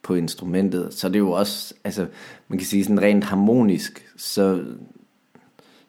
[0.02, 0.94] på instrumentet.
[0.94, 2.06] Så det er jo også, altså,
[2.48, 4.64] man kan sige sådan rent harmonisk, så,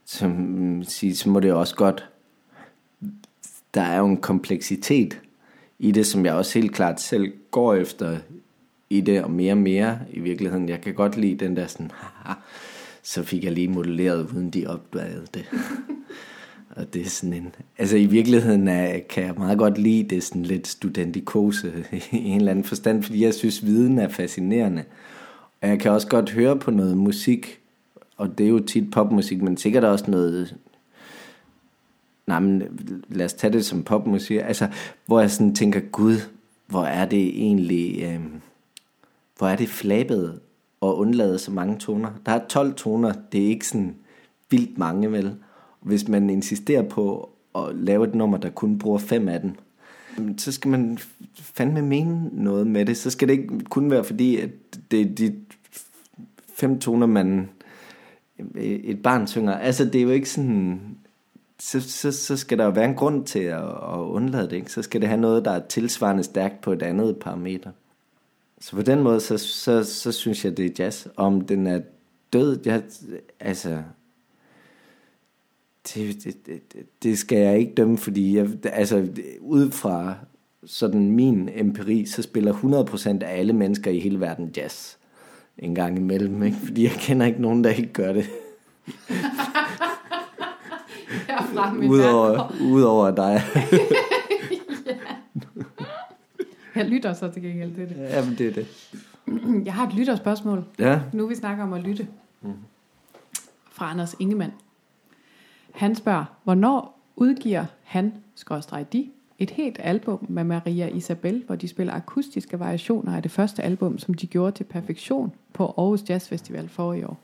[0.06, 2.10] så, mm, så må det også godt,
[3.74, 5.22] der er jo en kompleksitet
[5.80, 8.18] i det, som jeg også helt klart selv går efter
[8.89, 10.70] i det, og mere og mere i virkeligheden.
[10.70, 12.34] Jeg kan godt lide den der sådan, haha,
[13.04, 15.46] så fik jeg lige modelleret, uden de opdagede det.
[16.76, 20.24] og det er sådan en, altså i virkeligheden er, kan jeg meget godt lide det
[20.24, 24.84] sådan lidt studentikose i en eller anden forstand, fordi jeg synes, viden er fascinerende.
[25.62, 27.60] Og jeg kan også godt høre på noget musik,
[28.17, 30.56] og det er jo tit popmusik, men sikkert også noget
[32.28, 32.63] nej, men
[33.10, 34.67] lad os tage det som popmusik, altså,
[35.06, 36.17] hvor jeg sådan tænker, gud,
[36.67, 38.19] hvor er det egentlig, øh,
[39.38, 40.39] hvor er det flabet
[40.82, 42.10] og undlade så mange toner.
[42.25, 43.95] Der er 12 toner, det er ikke sådan
[44.49, 45.36] vildt mange, vel?
[45.82, 49.51] Hvis man insisterer på at lave et nummer, der kun bruger fem af dem,
[50.38, 50.97] så skal man
[51.36, 52.97] fandme mene noget med det.
[52.97, 54.49] Så skal det ikke kun være fordi, at
[54.91, 55.36] det er de
[56.54, 57.49] fem toner, man
[58.39, 59.54] Øh, et barn synger.
[59.54, 60.82] Altså, det er jo ikke sådan...
[61.60, 64.56] Så, så, så skal der jo være en grund til at, at undlade det.
[64.56, 64.71] Ikke?
[64.71, 67.71] Så skal det have noget, der er tilsvarende stærkt på et andet parameter.
[68.60, 71.08] Så på den måde, så, så, så synes jeg, det er jazz.
[71.15, 71.82] Om den er
[72.34, 72.84] død, jeg,
[73.39, 73.82] altså,
[75.93, 79.08] det, det, det, det skal jeg ikke dømme, fordi jeg, altså,
[79.39, 80.15] ud fra
[80.65, 82.54] sådan min empiri, så spiller
[83.21, 84.98] 100% af alle mennesker i hele verden jazz
[85.58, 86.58] en gang imellem, ikke?
[86.58, 88.26] fordi jeg kender ikke nogen, der ikke gør det.
[91.89, 93.41] Udover, udover dig.
[96.76, 97.96] Jeg lytter så til gengæld til det.
[97.98, 98.68] Jamen, det er det.
[99.68, 100.63] Jeg har et lytterspørgsmål.
[100.80, 101.00] Ja.
[101.13, 102.08] Nu vi snakker om at lytte.
[102.41, 102.54] Mm.
[103.72, 104.54] Fra Anders Ingemann.
[105.72, 111.67] Han spørger, hvornår udgiver han, skråstrej de, et helt album med Maria Isabel, hvor de
[111.67, 116.30] spiller akustiske variationer af det første album, som de gjorde til perfektion på Aarhus Jazz
[116.30, 117.19] Festival for i år?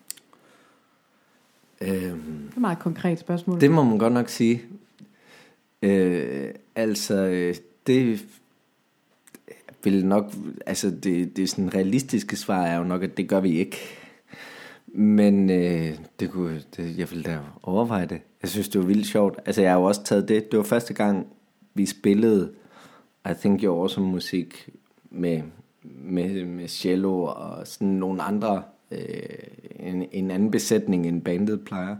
[1.81, 3.61] Øhm, det er et meget konkret spørgsmål.
[3.61, 4.61] Det må man godt nok sige.
[5.81, 7.55] Øh, altså, øh,
[7.87, 8.25] det
[9.83, 10.33] vil nok,
[10.65, 13.77] altså det, det sådan realistiske svar er jo nok, at det gør vi ikke.
[14.93, 18.21] Men øh, det kunne, det, jeg ville da overveje det.
[18.41, 19.39] Jeg synes, det var vildt sjovt.
[19.45, 20.51] Altså, jeg har jo også taget det.
[20.51, 21.27] Det var første gang,
[21.73, 22.51] vi spillede
[23.29, 24.69] I Think You're Awesome musik
[25.09, 25.41] med,
[25.83, 28.99] med, med cello og sådan nogle andre, øh,
[29.79, 31.95] en, en anden besætning end bandet plejer.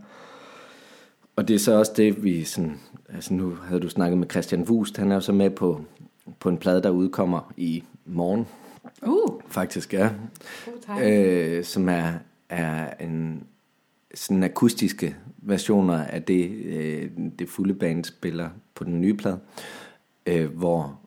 [1.35, 2.79] Og det er så også det, vi sådan,
[3.09, 5.81] altså nu havde du snakket med Christian Wust, han er jo så med på,
[6.39, 8.47] på en plade, der udkommer i morgen.
[9.01, 9.41] Uh.
[9.47, 10.09] Faktisk, ja.
[11.01, 12.13] Øh, som er,
[12.49, 13.43] er en
[14.13, 19.39] sådan akustiske versioner af det, øh, det fulde band spiller på den nye plade,
[20.25, 20.99] øh, hvor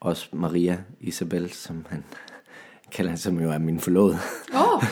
[0.00, 2.04] også Maria Isabel, som han
[2.92, 4.18] kalder han, som jo er min forlovede.
[4.54, 4.82] Oh,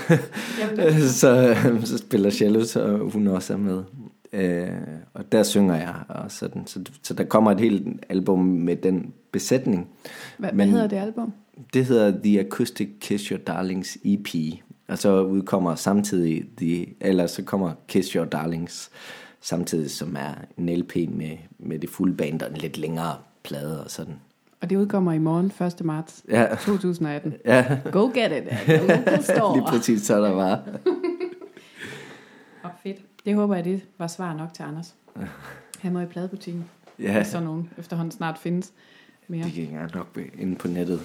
[1.20, 3.84] så, så spiller cello, så hun også er med.
[4.32, 4.68] Øh,
[5.14, 6.66] og der synger jeg og sådan.
[6.66, 9.88] Så, så der kommer et helt album med den besætning.
[10.38, 11.32] Hvad, Men, hvad hedder det album?
[11.74, 14.28] Det hedder The Acoustic Kiss Your Darlings EP.
[14.88, 18.90] Og så udkommer samtidig, the, eller så kommer Kiss Your Darlings
[19.40, 23.84] samtidig, som er en LP med, med det fulde band og en lidt længere plade
[23.84, 24.14] og sådan.
[24.60, 25.84] Og det udkommer i morgen, 1.
[25.84, 26.46] marts ja.
[26.60, 27.34] 2018.
[27.44, 27.78] Ja.
[27.92, 28.44] Go get it.
[29.54, 30.62] Lige præcis, så der var.
[32.62, 32.98] og fedt.
[33.24, 34.94] Det håber jeg, det var svar nok til Anders.
[35.80, 36.64] Han må i pladebutikken.
[36.98, 38.72] Ja, Hvis sådan nogen efterhånden snart findes
[39.28, 39.44] mere.
[39.44, 41.00] det kan jeg nok inde på nettet.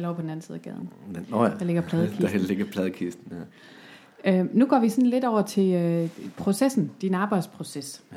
[0.00, 0.90] Eller over på den anden side af gaden.
[1.06, 2.26] Men, nå ja, Der ligger pladekisten.
[2.32, 3.32] der ligger pladekisten.
[4.24, 4.40] Ja.
[4.40, 8.02] Øh, nu går vi sådan lidt over til øh, processen, din arbejdsproces.
[8.12, 8.16] Ja.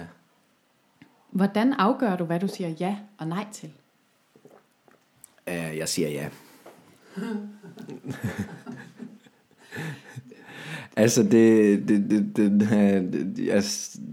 [1.32, 3.72] Hvordan afgør du, hvad du siger ja og nej til?
[5.48, 6.30] Uh, jeg siger ja.
[11.04, 13.64] altså, det, det, det, det, det, jeg,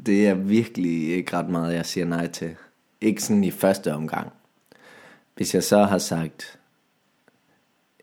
[0.06, 2.56] det er virkelig ikke ret meget, jeg siger nej til.
[3.00, 4.32] Ikke sådan i første omgang.
[5.34, 6.59] Hvis jeg så har sagt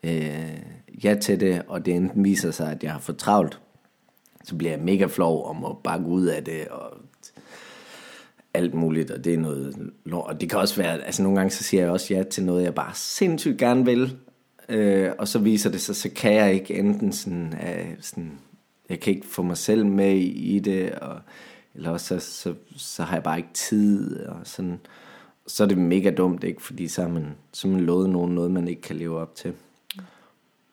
[0.04, 0.60] øh,
[1.04, 3.60] ja til det, og det enten viser sig, at jeg har for travlt,
[4.44, 6.98] så bliver jeg mega flov om at bakke ud af det, og
[8.54, 10.28] alt muligt, og det er noget lort.
[10.28, 12.64] Og det kan også være, altså nogle gange så siger jeg også ja til noget,
[12.64, 14.18] jeg bare sindssygt gerne vil,
[14.70, 18.40] øh, og så viser det sig, så kan jeg ikke enten sådan, øh, sådan
[18.90, 21.20] jeg kan ikke få mig selv med i, det, og,
[21.76, 24.80] eller også så, så, så har jeg bare ikke tid, og sådan,
[25.48, 26.62] så er det mega dumt, ikke?
[26.62, 29.54] Fordi så har man, så man lovet nogen noget, man ikke kan leve op til.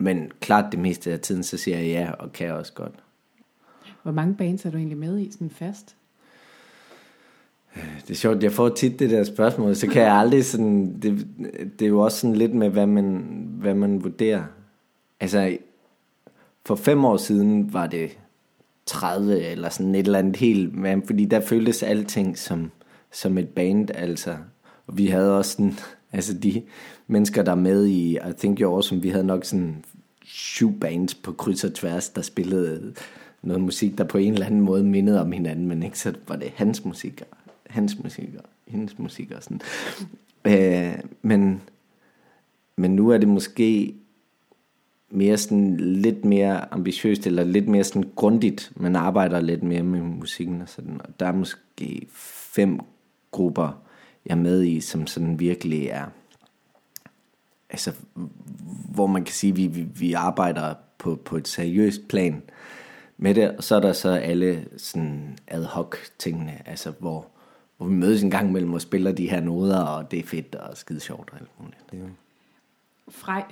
[0.05, 2.95] Men klart det meste af tiden, så siger jeg ja, og kan også godt.
[4.03, 5.97] Hvor mange bands er du egentlig med i sådan fast?
[7.75, 11.27] Det er sjovt, jeg får tit det der spørgsmål, så kan jeg aldrig sådan, det,
[11.79, 13.25] det er jo også sådan lidt med, hvad man,
[13.61, 14.45] hvad man vurderer.
[15.21, 15.59] Altså,
[16.67, 18.19] for fem år siden var det
[18.87, 22.71] 30 eller sådan et eller andet helt, men fordi der føltes alting som,
[23.13, 24.37] som et band, altså.
[24.87, 25.75] Og vi havde også sådan,
[26.13, 26.63] altså de
[27.07, 29.85] mennesker, der er med i I Think You're Awesome, vi havde nok sådan
[30.25, 32.95] syv bands på kryds og tværs, der spillede
[33.43, 36.37] noget musik, der på en eller anden måde mindede om hinanden, men ikke så var
[36.37, 39.61] det hans musik, og hans musik og hendes musik og sådan.
[40.45, 41.63] Øh, men,
[42.77, 43.95] men nu er det måske
[45.11, 48.73] mere sådan lidt mere ambitiøst, eller lidt mere sådan grundigt.
[48.77, 51.01] Man arbejder lidt mere med musikken og sådan.
[51.01, 52.07] Og der er måske
[52.55, 52.81] fem
[53.31, 53.83] grupper,
[54.27, 56.07] jeg er med i, som sådan virkelig er,
[57.75, 57.93] altså,
[58.95, 62.43] hvor man kan sige, at vi, vi, vi arbejder på, på et seriøst plan
[63.17, 67.27] med det, og så er der så alle sådan ad hoc tingene, altså hvor,
[67.77, 70.55] hvor vi mødes en gang imellem og spiller de her noder, og det er fedt
[70.55, 71.81] og skide sjovt og alt muligt.
[71.93, 72.09] Er.
[73.09, 73.45] Frej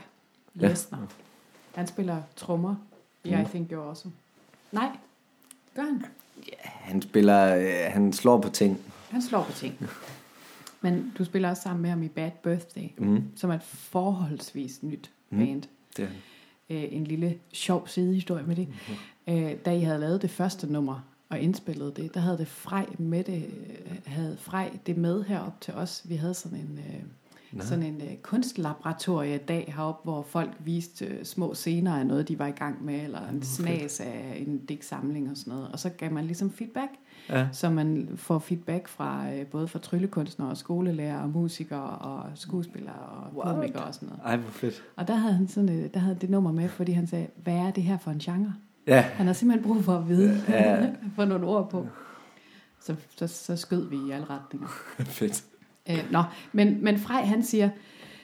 [0.61, 0.69] Ja.
[0.69, 1.07] Lesnar.
[1.75, 2.75] Han spiller trommer
[3.25, 4.15] i I Think You're Awesome.
[4.73, 4.89] Nej,
[5.77, 6.05] gør han.
[6.63, 8.81] Han spiller, øh, han slår på ting.
[9.11, 9.89] Han slår på ting.
[10.83, 13.23] Men du spiller også sammen med ham i Bad Birthday, Mm.
[13.37, 15.41] som er et forholdsvis nyt Mhm.
[15.47, 15.63] band.
[15.97, 16.09] Det er
[16.71, 18.69] Øh, en lille sjov sidehistorie med det.
[19.29, 22.87] Øh, da I havde lavet det første nummer og indspillet det, der havde det Frej
[22.99, 26.03] med det, øh, havde Frej det med herop til os.
[26.09, 27.03] Vi havde sådan en, øh,
[27.61, 32.39] sådan en øh, kunstlaboratorie dag heroppe, hvor folk viste øh, små scener af noget, de
[32.39, 35.69] var i gang med, eller en snas af en digtsamling og sådan noget.
[35.73, 36.91] Og så gav man ligesom feedback,
[37.29, 37.49] Ja.
[37.53, 42.95] så man får feedback fra øh, både fra tryllekunstnere og skolelærer og musikere og skuespillere
[42.95, 43.55] og What?
[43.57, 44.21] komikere og sådan noget.
[44.25, 44.83] Ej, hvor fedt.
[44.97, 47.55] Og der havde han sådan et, der havde det nummer med, fordi han sagde, hvad
[47.55, 48.55] er det her for en genre?
[48.87, 50.91] Ja, Han har simpelthen brug for at vide, Ja.
[51.17, 51.87] få nogle ord på.
[52.81, 54.69] Så, så, så skød vi i alle retninger.
[54.99, 55.45] fedt.
[55.91, 57.71] Øh, nå, men, men Frej han siger,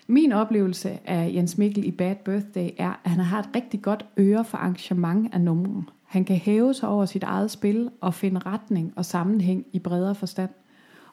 [0.06, 4.04] min oplevelse af Jens Mikkel i Bad Birthday er, at han har et rigtig godt
[4.18, 5.84] øre for arrangement af numre.
[6.04, 10.14] Han kan hæve sig over sit eget spil og finde retning og sammenhæng i bredere
[10.14, 10.50] forstand.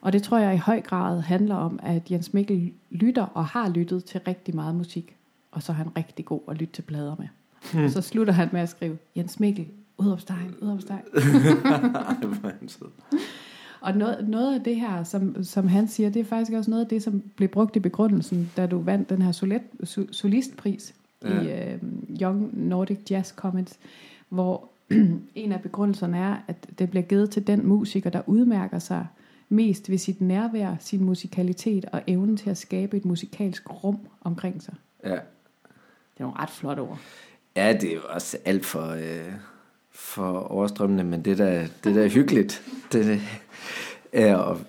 [0.00, 3.68] Og det tror jeg i høj grad handler om, at Jens Mikkel lytter og har
[3.68, 5.16] lyttet til rigtig meget musik.
[5.50, 7.28] Og så er han rigtig god at lytte til plader med.
[7.72, 7.88] Hmm.
[7.88, 9.66] Så slutter han med at skrive, Jens Mikkel,
[9.98, 11.02] udopstegn, udopstegn.
[13.86, 16.84] Og noget, noget af det her, som, som han siger, det er faktisk også noget
[16.84, 20.94] af det, som blev brugt i begrundelsen, da du vandt den her solet, so, solistpris
[21.24, 21.40] ja.
[21.40, 21.80] i uh,
[22.20, 23.78] Young Nordic Jazz Comments,
[24.28, 24.68] hvor
[25.34, 29.06] en af begrundelserne er, at det bliver givet til den musiker, der udmærker sig
[29.48, 34.62] mest ved sit nærvær, sin musikalitet og evnen til at skabe et musikalsk rum omkring
[34.62, 34.74] sig.
[35.04, 35.10] Ja.
[35.10, 35.20] Det
[36.18, 36.98] er nogle ret flotte ord.
[37.56, 39.32] ja, det er jo også alt for, øh,
[39.90, 42.62] for overstrømmende, men det der, det der er hyggeligt.
[42.92, 43.20] Det
[44.16, 44.60] er og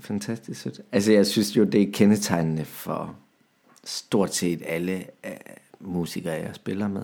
[0.00, 0.80] fantastisk sødt.
[0.92, 3.16] Altså, jeg synes jo, det er kendetegnende for
[3.84, 5.32] stort set alle øh,
[5.80, 7.02] musikere, jeg spiller med.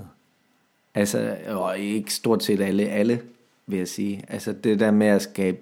[0.94, 3.22] Altså, og ikke stort set alle, alle,
[3.66, 4.24] vil jeg sige.
[4.28, 5.58] Altså, det der med at skabe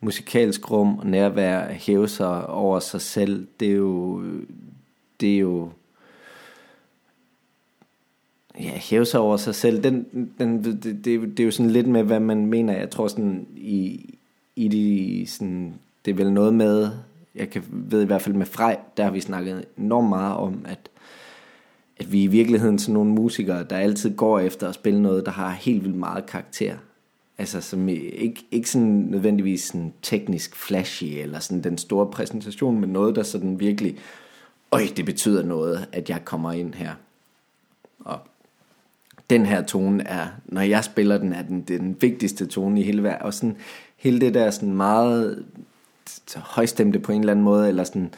[0.00, 4.24] musikalsk rum og nærvær, hæve sig over sig selv, det er jo,
[5.20, 5.70] det er jo,
[8.60, 10.06] ja, hæve sig over sig selv, den,
[10.38, 12.72] den, det, det, det er jo sådan lidt med, hvad man mener.
[12.78, 14.10] Jeg tror sådan, i,
[14.56, 16.90] i de, sådan, det er vel noget med,
[17.34, 20.64] jeg kan, ved i hvert fald med Frej, der har vi snakket enormt meget om,
[20.68, 20.78] at,
[21.96, 25.32] at vi i virkeligheden sådan nogle musikere, der altid går efter at spille noget, der
[25.32, 26.76] har helt vildt meget karakter.
[27.38, 32.90] Altså som ikke, ikke sådan nødvendigvis sådan teknisk flashy, eller sådan den store præsentation, men
[32.90, 33.98] noget, der sådan virkelig,
[34.72, 36.92] øj, det betyder noget, at jeg kommer ind her.
[37.98, 38.18] Og
[39.30, 43.02] den her tone er, når jeg spiller den, er den, den vigtigste tone i hele
[43.02, 43.22] verden.
[43.22, 43.56] Og sådan
[43.96, 45.44] hele det der sådan meget
[46.36, 48.14] højstemte på en eller anden måde, eller sådan,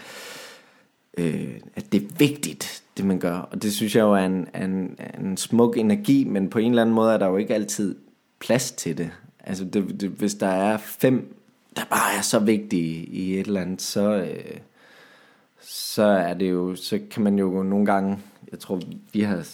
[1.19, 3.37] øh, at det er vigtigt, det man gør.
[3.37, 6.83] Og det synes jeg jo er en, en, en smuk energi, men på en eller
[6.83, 7.95] anden måde er der jo ikke altid
[8.39, 9.11] plads til det.
[9.45, 11.35] Altså det, det, hvis der er fem,
[11.77, 14.59] der bare er så vigtige i et eller andet, så, øh,
[15.61, 18.19] så er det jo, så kan man jo nogle gange,
[18.51, 18.81] jeg tror
[19.13, 19.47] vi har,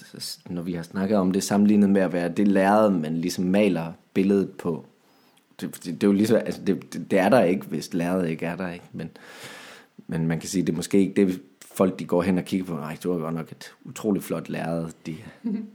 [0.51, 3.93] når vi har snakket om det, sammenlignet med at være det lærred, man ligesom maler
[4.15, 4.87] billedet på.
[5.61, 8.29] Det, det, det er jo ligesom, altså det, det, det er der ikke, hvis lærredet
[8.29, 8.85] ikke er der, ikke?
[8.93, 9.11] Men,
[10.07, 11.41] men man kan sige, det er måske ikke det,
[11.75, 14.49] folk de går hen og kigger på, nej, det var godt nok et utroligt flot
[14.49, 15.17] lærred, de,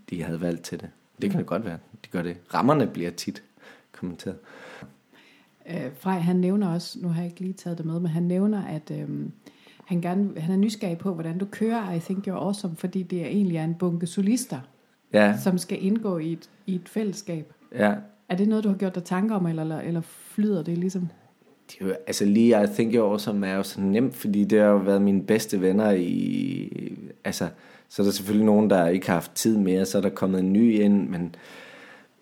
[0.10, 0.90] de havde valgt til det.
[1.22, 2.38] Det kan det godt være, de gør det.
[2.54, 3.44] Rammerne bliver tit
[3.92, 4.36] kommenteret.
[5.70, 8.24] Øh, Frej, han nævner også, nu har jeg ikke lige taget det med, men han
[8.24, 9.10] nævner, at øh,
[9.86, 13.22] han, gerne, han er nysgerrig på, hvordan du kører I Think You're Awesome, fordi det
[13.22, 14.60] er egentlig er en bunke solister,
[15.14, 17.54] Ja, som skal indgå i et, i et fællesskab.
[17.76, 17.96] ja.
[18.30, 21.10] Er det noget, du har gjort dig tanker om, eller, eller, eller flyder det ligesom?
[21.72, 24.60] Det er jo, altså lige I Think You're Awesome er jo så nemt, fordi det
[24.60, 26.98] har jo været mine bedste venner i...
[27.24, 27.50] Altså,
[27.90, 30.40] så er der selvfølgelig nogen, der ikke har haft tid mere, så er der kommet
[30.40, 31.36] en ny ind, men,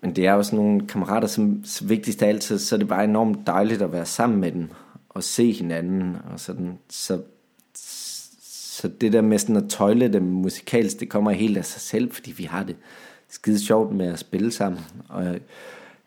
[0.02, 2.88] men det er jo sådan nogle kammerater, som vigtigst af alt, så, så er det
[2.88, 4.70] bare enormt dejligt at være sammen med dem,
[5.10, 7.22] og se hinanden, og sådan, så,
[7.74, 12.12] så det der med sådan at tøjle dem musikalsk, det kommer helt af sig selv,
[12.12, 12.76] fordi vi har det
[13.30, 15.36] skide sjovt med at spille sammen, og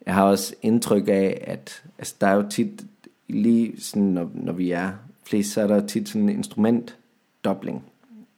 [0.07, 2.85] jeg, har også indtryk af, at altså, der er jo tit,
[3.29, 4.93] lige sådan, når, når vi er
[5.25, 7.85] flest, så er der tit sådan en instrumentdobling.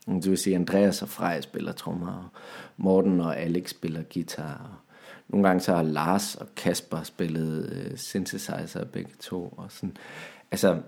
[0.07, 2.29] Det vil sige, Andreas og Freja spiller trommer, og
[2.77, 4.93] Morten og Alex spiller guitar, og
[5.29, 9.97] nogle gange så har Lars og Kasper spillet øh, synthesizer begge to, og sådan.
[10.51, 10.81] Altså,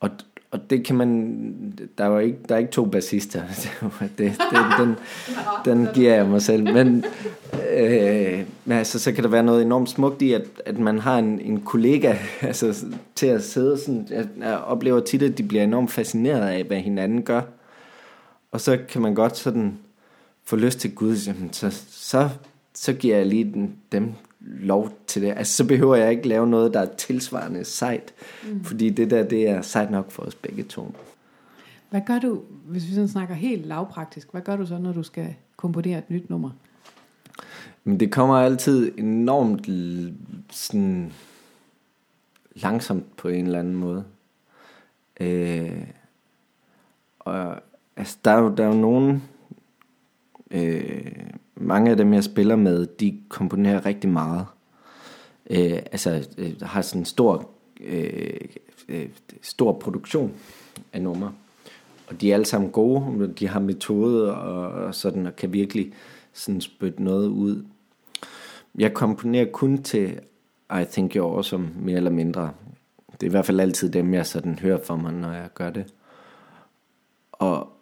[0.00, 0.10] og,
[0.50, 3.42] og det kan man, der er jo ikke, der er ikke to bassister,
[4.18, 4.34] det, det,
[4.78, 4.96] den,
[5.64, 7.04] den giver jeg mig selv, men,
[7.72, 11.18] øh, men altså, så kan der være noget enormt smukt i, at, at man har
[11.18, 15.64] en, en kollega altså, til at sidde sådan, jeg, jeg oplever tit, at de bliver
[15.64, 17.40] enormt fascineret af, hvad hinanden gør,
[18.52, 19.78] og så kan man godt sådan
[20.44, 22.28] få lyst til Gud, jamen, så, så,
[22.74, 25.34] så giver jeg lige den, dem lov til det.
[25.36, 28.14] Altså, så behøver jeg ikke lave noget, der er tilsvarende sejt.
[28.48, 28.64] Mm.
[28.64, 30.94] Fordi det der, det er sejt nok for os begge to.
[31.90, 35.02] Hvad gør du, hvis vi sådan snakker helt lavpraktisk, hvad gør du så, når du
[35.02, 36.50] skal komponere et nyt nummer?
[37.84, 39.66] Men det kommer altid enormt
[40.50, 41.12] sådan
[42.54, 44.04] langsomt på en eller anden måde.
[45.20, 45.86] Øh,
[47.18, 47.56] og
[47.96, 49.22] altså, der er jo, der er jo nogen,
[50.50, 51.30] øh,
[51.60, 54.46] mange af dem jeg spiller med, de komponerer rigtig meget.
[55.50, 57.50] Øh, altså øh, har sådan en stor,
[57.80, 58.40] øh,
[58.88, 59.08] øh,
[59.42, 60.32] stor produktion
[60.92, 61.32] af numre.
[62.08, 65.92] Og de er alle sammen gode, de har metode og, og sådan, og kan virkelig
[66.32, 67.64] sådan spytte noget ud.
[68.78, 70.18] Jeg komponerer kun til
[70.80, 72.50] I Think You're Awesome, mere eller mindre.
[73.12, 75.70] Det er i hvert fald altid dem, jeg sådan hører for mig, når jeg gør
[75.70, 75.94] det.
[77.32, 77.72] Og,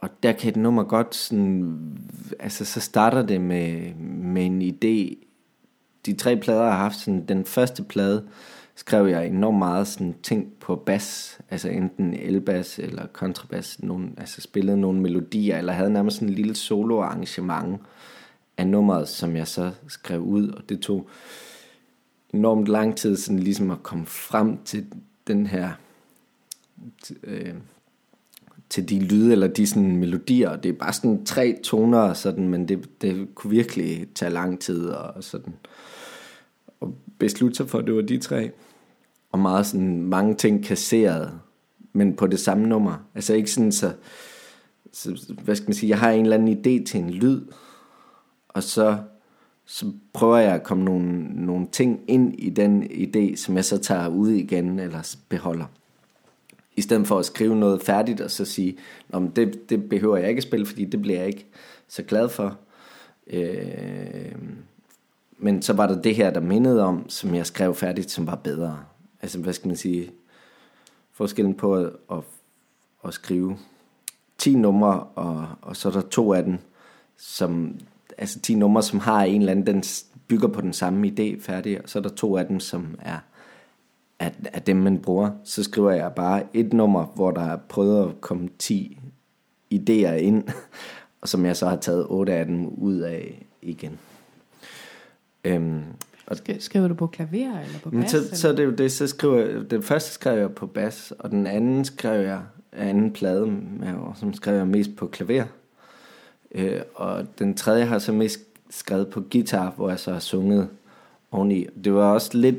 [0.00, 1.98] og der kan et nummer godt sådan,
[2.38, 5.24] altså så starter det med, med en idé.
[6.06, 8.28] De tre plader har haft sådan, den første plade
[8.74, 14.40] skrev jeg enormt meget sådan ting på bas, altså enten elbas eller kontrabas, nogle, altså
[14.40, 17.80] spillede nogle melodier, eller havde nærmest sådan en lille solo arrangement
[18.56, 21.08] af nummeret, som jeg så skrev ud, og det tog
[22.34, 24.86] enormt lang tid sådan ligesom at komme frem til
[25.26, 25.70] den her
[27.24, 27.54] øh,
[28.70, 30.56] til de lyde eller de sådan melodier.
[30.56, 34.88] Det er bare sådan tre toner, sådan, men det, det kunne virkelig tage lang tid
[34.88, 35.54] og sådan.
[36.80, 38.50] Og beslutte sig for, at det var de tre.
[39.32, 41.32] Og meget sådan mange ting kasseret,
[41.92, 43.06] men på det samme nummer.
[43.14, 43.92] Altså ikke sådan så,
[44.92, 47.40] så hvad skal man sige, jeg har en eller anden idé til en lyd,
[48.48, 48.98] og så,
[49.66, 53.78] så prøver jeg at komme nogle, nogle ting ind i den idé, som jeg så
[53.78, 55.66] tager ud igen eller beholder.
[56.80, 58.76] I stedet for at skrive noget færdigt og så sige,
[59.08, 61.46] Nå, men det, det behøver jeg ikke at spille, fordi det bliver jeg ikke
[61.88, 62.58] så glad for.
[63.26, 64.34] Øh,
[65.38, 68.34] men så var der det her, der mindede om, som jeg skrev færdigt, som var
[68.34, 68.78] bedre.
[69.22, 70.10] Altså, hvad skal man sige?
[71.12, 72.18] Forskellen på at, at,
[73.04, 73.56] at skrive
[74.38, 76.58] 10 numre, og, og så er der to af dem,
[77.16, 77.74] som,
[78.18, 79.84] altså 10 numre, som har en eller anden, den
[80.28, 83.18] bygger på den samme idé færdig, og så er der to af dem, som er
[84.20, 85.30] af, af dem, man bruger.
[85.44, 88.98] Så skriver jeg bare et nummer, hvor der er prøvet at komme 10
[89.74, 90.44] idéer ind,
[91.20, 93.98] og som jeg så har taget otte af dem ud af igen.
[95.44, 95.82] Øhm,
[96.32, 98.10] Sk- skriver du på klaver eller på bas?
[98.10, 98.34] så, eller?
[98.34, 101.30] så er det jo det, så skriver jeg, den første skrev jeg på bas, og
[101.30, 102.40] den anden skrev jeg,
[102.72, 105.44] anden plade, med, som skrev jeg mest på klaver.
[106.54, 108.40] Øh, og den tredje har så mest
[108.70, 110.68] skrevet på guitar, hvor jeg så har sunget
[111.30, 111.66] oveni.
[111.84, 112.56] Det var også lidt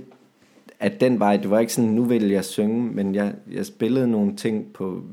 [0.81, 4.07] at den vej, det var ikke sådan, nu vil jeg synge, men jeg, jeg spillede
[4.07, 5.03] nogle ting på,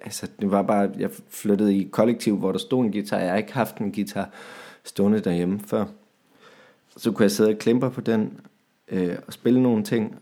[0.00, 3.36] altså det var bare, jeg flyttede i kollektiv, hvor der stod en guitar, jeg har
[3.36, 4.30] ikke haft en guitar
[4.84, 5.84] stående derhjemme før.
[6.96, 8.40] Så kunne jeg sidde og klemper på den,
[8.88, 10.16] øh, og spille nogle ting,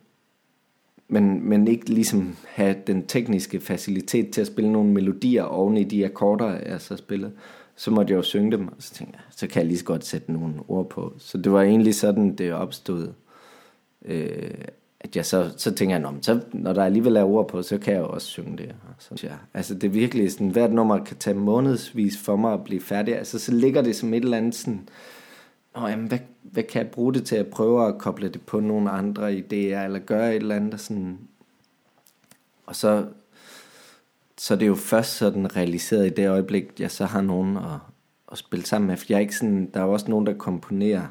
[1.08, 5.84] men, men ikke ligesom have den tekniske facilitet til at spille nogle melodier oven i
[5.84, 7.32] de akkorder, jeg så spillede.
[7.76, 9.84] Så måtte jeg jo synge dem, og så tænkte jeg, så kan jeg lige så
[9.84, 11.12] godt sætte nogle ord på.
[11.18, 13.08] Så det var egentlig sådan, det opstod.
[14.04, 14.50] Øh,
[15.00, 17.94] at jeg så, så tænker jeg, så, når der alligevel er ord på, så kan
[17.94, 18.74] jeg jo også synge det.
[18.98, 19.32] Så, ja.
[19.54, 23.18] Altså det er virkelig sådan, hvert nummer kan tage månedsvis for mig at blive færdig.
[23.18, 24.88] Altså så ligger det som et eller andet sådan,
[25.74, 28.60] Nå, jamen, hvad, hvad kan jeg bruge det til at prøve at koble det på
[28.60, 31.18] nogle andre idéer, eller gøre et eller andet sådan.
[32.66, 33.06] Og så,
[34.38, 37.78] så er det jo først sådan realiseret i det øjeblik, jeg så har nogen at,
[38.32, 38.96] at spille sammen med.
[38.96, 41.06] For jeg er ikke sådan, der er jo også nogen, der komponerer,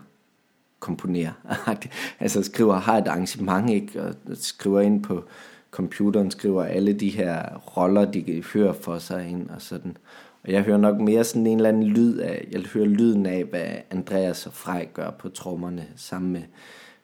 [0.81, 1.31] komponerer,
[2.19, 5.23] altså skriver, har et arrangement, ikke, og skriver ind på
[5.71, 9.97] computeren, skriver alle de her roller, de hører for sig ind, og sådan.
[10.43, 13.43] Og jeg hører nok mere sådan en eller anden lyd af, jeg hører lyden af,
[13.43, 16.41] hvad Andreas og Frej gør på trommerne sammen med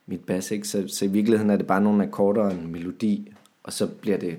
[0.06, 0.68] mit bas, ikke?
[0.68, 4.18] Så, så i virkeligheden er det bare nogle akkorder og en melodi, og så bliver
[4.18, 4.38] det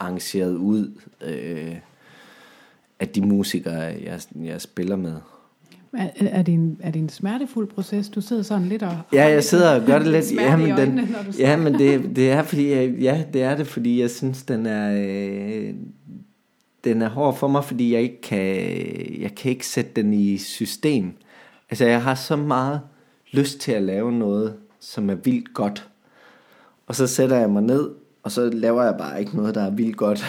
[0.00, 0.90] arrangeret ud
[1.20, 1.76] øh,
[3.00, 5.16] af de musikere, jeg, jeg spiller med.
[5.98, 8.08] Er, er, det en, er det en smertefuld proces?
[8.08, 8.98] Du sidder sådan lidt og...
[9.12, 10.32] Ja, jeg sidder og gør det lidt.
[10.34, 13.56] Ja, men, øjnene, den, du ja, men det, det er fordi, jeg, ja, det er
[13.56, 15.74] det, fordi jeg synes, den er, øh,
[16.84, 18.46] den er hård for mig, fordi jeg ikke kan,
[19.20, 21.12] jeg kan ikke sætte den i system.
[21.70, 22.80] Altså, jeg har så meget
[23.32, 25.88] lyst til at lave noget, som er vildt godt.
[26.86, 27.90] Og så sætter jeg mig ned,
[28.22, 30.24] og så laver jeg bare ikke noget, der er vildt godt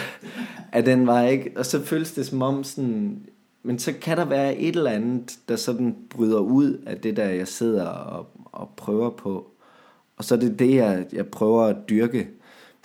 [0.72, 1.52] af den vej, ikke?
[1.56, 3.18] Og så føles det som om sådan,
[3.66, 7.24] men så kan der være et eller andet, der sådan bryder ud af det, der
[7.24, 9.50] jeg sidder og, og prøver på.
[10.16, 12.28] Og så er det det, jeg, jeg prøver at dyrke.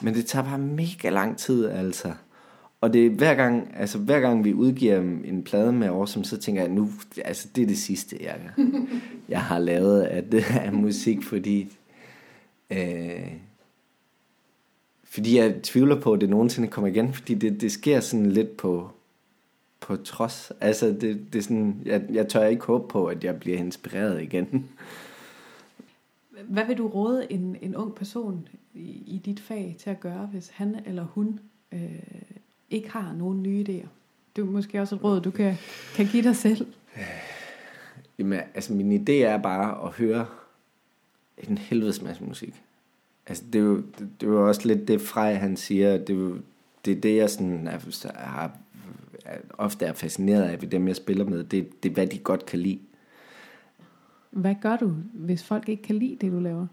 [0.01, 2.13] Men det tager bare mega lang tid, altså.
[2.81, 6.37] Og det er hver gang, altså hver gang vi udgiver en plade med Awesome, så
[6.37, 6.89] tænker jeg, nu,
[7.25, 8.39] altså det er det sidste, jeg,
[9.29, 11.77] jeg har lavet af, det, af musik, fordi,
[12.69, 13.31] øh,
[15.03, 18.57] fordi jeg tvivler på, at det nogensinde kommer igen, fordi det, det sker sådan lidt
[18.57, 18.91] på,
[19.89, 20.51] på trods.
[20.61, 24.21] Altså det, det er sådan, jeg, jeg tør ikke håbe på, at jeg bliver inspireret
[24.21, 24.69] igen.
[26.43, 30.25] Hvad vil du råde en, en ung person i, i dit fag til at gøre,
[30.25, 31.39] hvis han eller hun
[31.71, 31.79] øh,
[32.69, 33.87] ikke har nogen nye idéer?
[34.35, 35.55] Det er måske også et råd, du kan,
[35.95, 36.67] kan give dig selv.
[38.19, 40.25] Jamen, altså min idé er bare at høre
[41.37, 42.63] en helvedes masse musik.
[43.27, 46.09] Altså det er jo, det, det er jo også lidt det Frej han siger, det
[46.09, 46.37] er jo,
[46.85, 47.67] det er det jeg sådan
[48.15, 48.57] har,
[49.57, 52.45] ofte er fascineret af ved dem jeg spiller med, det, det er hvad de godt
[52.45, 52.79] kan lide.
[54.31, 56.67] Hvad gør du, hvis folk ikke kan lide det, du laver?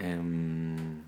[0.00, 1.00] Øhm,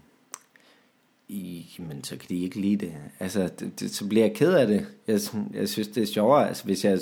[1.78, 2.94] men så kan de ikke lide det.
[3.20, 4.86] Altså, det, det, så bliver jeg ked af det.
[5.06, 5.20] Jeg,
[5.54, 7.00] jeg synes, det er sjovere, altså, hvis jeg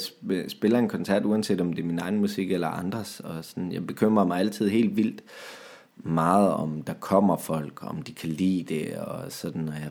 [0.48, 3.86] spiller en koncert, uanset om det er min egen musik eller andres, og sådan, jeg
[3.86, 5.22] bekymrer mig altid helt vildt
[5.96, 9.90] meget om, der kommer folk, om de kan lide det, og sådan, når jeg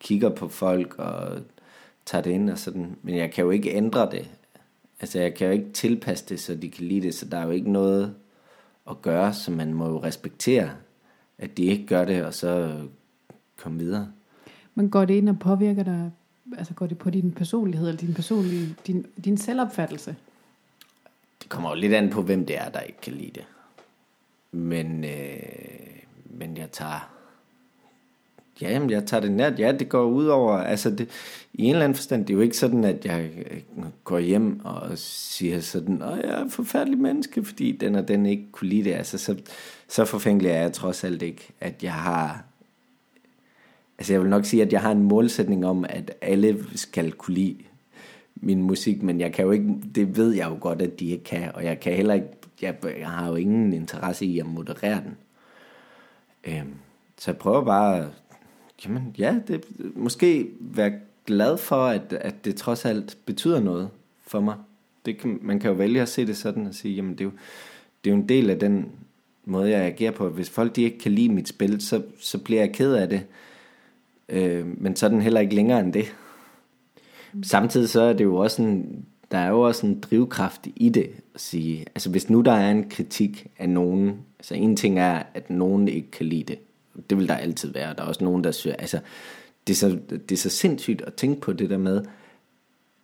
[0.00, 1.38] kigger på folk og
[2.06, 4.30] tager det ind og sådan, men jeg kan jo ikke ændre det.
[5.00, 7.44] Altså, jeg kan jo ikke tilpasse det, så de kan lide det, så der er
[7.44, 8.14] jo ikke noget
[8.90, 10.70] at gøre, så man må jo respektere,
[11.38, 12.80] at de ikke gør det, og så
[13.56, 14.08] komme videre.
[14.74, 16.10] Men går det ind og påvirker dig,
[16.58, 20.16] altså går det på din personlighed, eller din personlige, din, din selvopfattelse?
[21.42, 23.44] Det kommer jo lidt an på, hvem det er, der ikke kan lide det.
[24.52, 27.10] Men, øh, men jeg tager,
[28.60, 29.58] jamen, jeg tager det nært.
[29.58, 31.08] Ja, det går ud over, altså det,
[31.54, 33.60] i en eller anden forstand, det er jo ikke sådan, at jeg øh,
[34.04, 38.26] går hjem og siger sådan, at jeg er et forfærdelig menneske, fordi den og den
[38.26, 38.94] ikke kunne lide det.
[38.94, 39.36] Altså, så,
[39.88, 42.44] så forfængelig er jeg trods alt ikke, at jeg har
[43.98, 47.34] Altså jeg vil nok sige, at jeg har en målsætning om, at alle skal kunne
[47.34, 47.56] lide
[48.36, 51.24] min musik, men jeg kan jo ikke, det ved jeg jo godt, at de ikke
[51.24, 52.28] kan, og jeg kan heller ikke,
[52.62, 55.16] jeg, jeg har jo ingen interesse i at moderere den.
[56.44, 56.74] Øhm,
[57.18, 58.10] så jeg prøver bare,
[58.84, 59.64] jamen ja, det,
[59.96, 60.92] måske være
[61.26, 63.88] glad for, at, at det trods alt betyder noget
[64.26, 64.54] for mig.
[65.06, 67.24] Det kan, man kan jo vælge at se det sådan og sige, jamen det er
[67.24, 67.32] jo,
[68.04, 68.88] det er jo en del af den
[69.44, 70.28] måde, jeg agerer på.
[70.28, 73.26] Hvis folk de ikke kan lide mit spil, så, så bliver jeg ked af det.
[74.28, 76.14] Øh, men så er den heller ikke længere end det.
[77.42, 81.10] Samtidig så er det jo også en, der er jo også en drivkraft i det
[81.34, 85.22] at sige, altså hvis nu der er en kritik af nogen, altså en ting er,
[85.34, 86.58] at nogen ikke kan lide det,
[87.10, 89.00] det vil der altid være, der er også nogen, der siger, altså
[89.66, 92.04] det er, så, det er så sindssygt at tænke på det der med,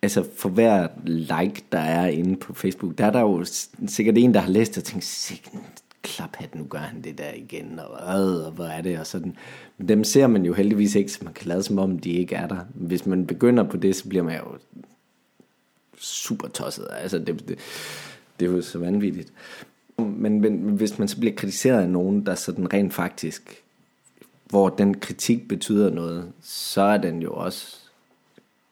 [0.01, 3.45] altså for hver like, der er inde på Facebook, der er der jo
[3.87, 5.53] sikkert en, der har læst og tænkt, sikkert
[6.01, 9.35] klaphat, nu gør han det der igen, og, øh, og hvor er det, og sådan.
[9.77, 12.35] Men dem ser man jo heldigvis ikke, så man kan lade som om, de ikke
[12.35, 12.59] er der.
[12.73, 14.57] Hvis man begynder på det, så bliver man jo
[15.97, 16.87] super tosset.
[16.91, 17.59] Altså, det, det,
[18.39, 19.33] det er jo så vanvittigt.
[19.97, 23.63] Men, men, men hvis man så bliver kritiseret af nogen, der sådan rent faktisk,
[24.49, 27.77] hvor den kritik betyder noget, så er den jo også,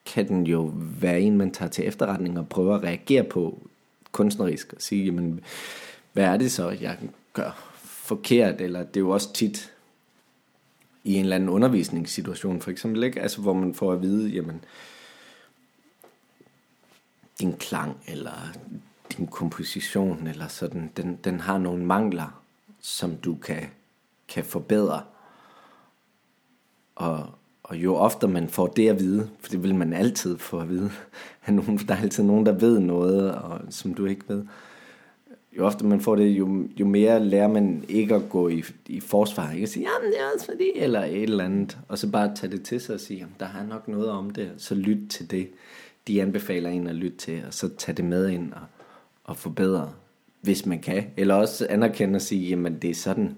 [0.05, 3.67] kan den jo være en, man tager til efterretning og prøver at reagere på
[4.11, 5.39] kunstnerisk og sige, jamen,
[6.13, 6.97] hvad er det så, jeg
[7.33, 9.73] gør forkert, eller det er jo også tit
[11.03, 13.21] i en eller anden undervisningssituation, for eksempel, ikke?
[13.21, 14.63] Altså, hvor man får at vide, jamen,
[17.39, 18.53] din klang, eller
[19.17, 22.43] din komposition, eller sådan, den, den har nogle mangler,
[22.79, 23.63] som du kan,
[24.27, 25.01] kan forbedre.
[26.97, 27.25] Og,
[27.63, 30.69] og jo oftere man får det at vide, for det vil man altid få at
[30.69, 30.91] vide,
[31.45, 34.43] at nogen, der er altid nogen, der ved noget, og, som du ikke ved,
[35.57, 38.99] jo ofte man får det, jo, jo mere lærer man ikke at gå i, i
[38.99, 39.51] forsvar.
[39.51, 41.77] Ikke at sige, jamen det er også fordi, eller et eller andet.
[41.87, 44.29] Og så bare tage det til sig og sige, jamen der har nok noget om
[44.29, 44.51] det.
[44.57, 45.49] Så lyt til det,
[46.07, 47.43] de anbefaler en at lytte til.
[47.47, 48.61] Og så tage det med ind og,
[49.23, 49.91] og forbedre,
[50.41, 51.03] hvis man kan.
[51.17, 53.35] Eller også anerkende og sige, jamen det er sådan,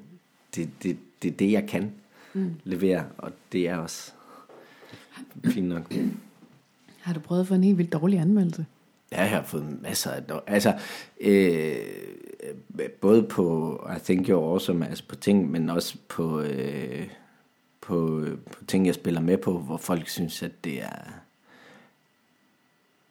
[0.56, 1.92] det, det, det er det, jeg kan
[2.34, 2.56] mm.
[2.64, 3.06] levere.
[3.18, 4.12] Og det er også
[5.46, 5.94] fint nok.
[7.02, 8.66] Har du prøvet at få en helt vildt dårlig anmeldelse?
[9.12, 10.22] Ja, jeg har fået masser af...
[10.48, 10.80] Altså,
[11.22, 11.76] øh,
[13.02, 17.08] både på I Think You're Awesome, altså på ting, men også på, øh,
[17.82, 21.14] på, på ting, jeg spiller med på, hvor folk synes, at det er...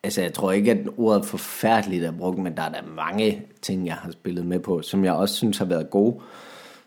[0.02, 3.86] Altså, jeg tror ikke, at ordet forfærdeligt er brugt, men der er der mange ting,
[3.86, 6.20] jeg har spillet med på, som jeg også synes har været gode,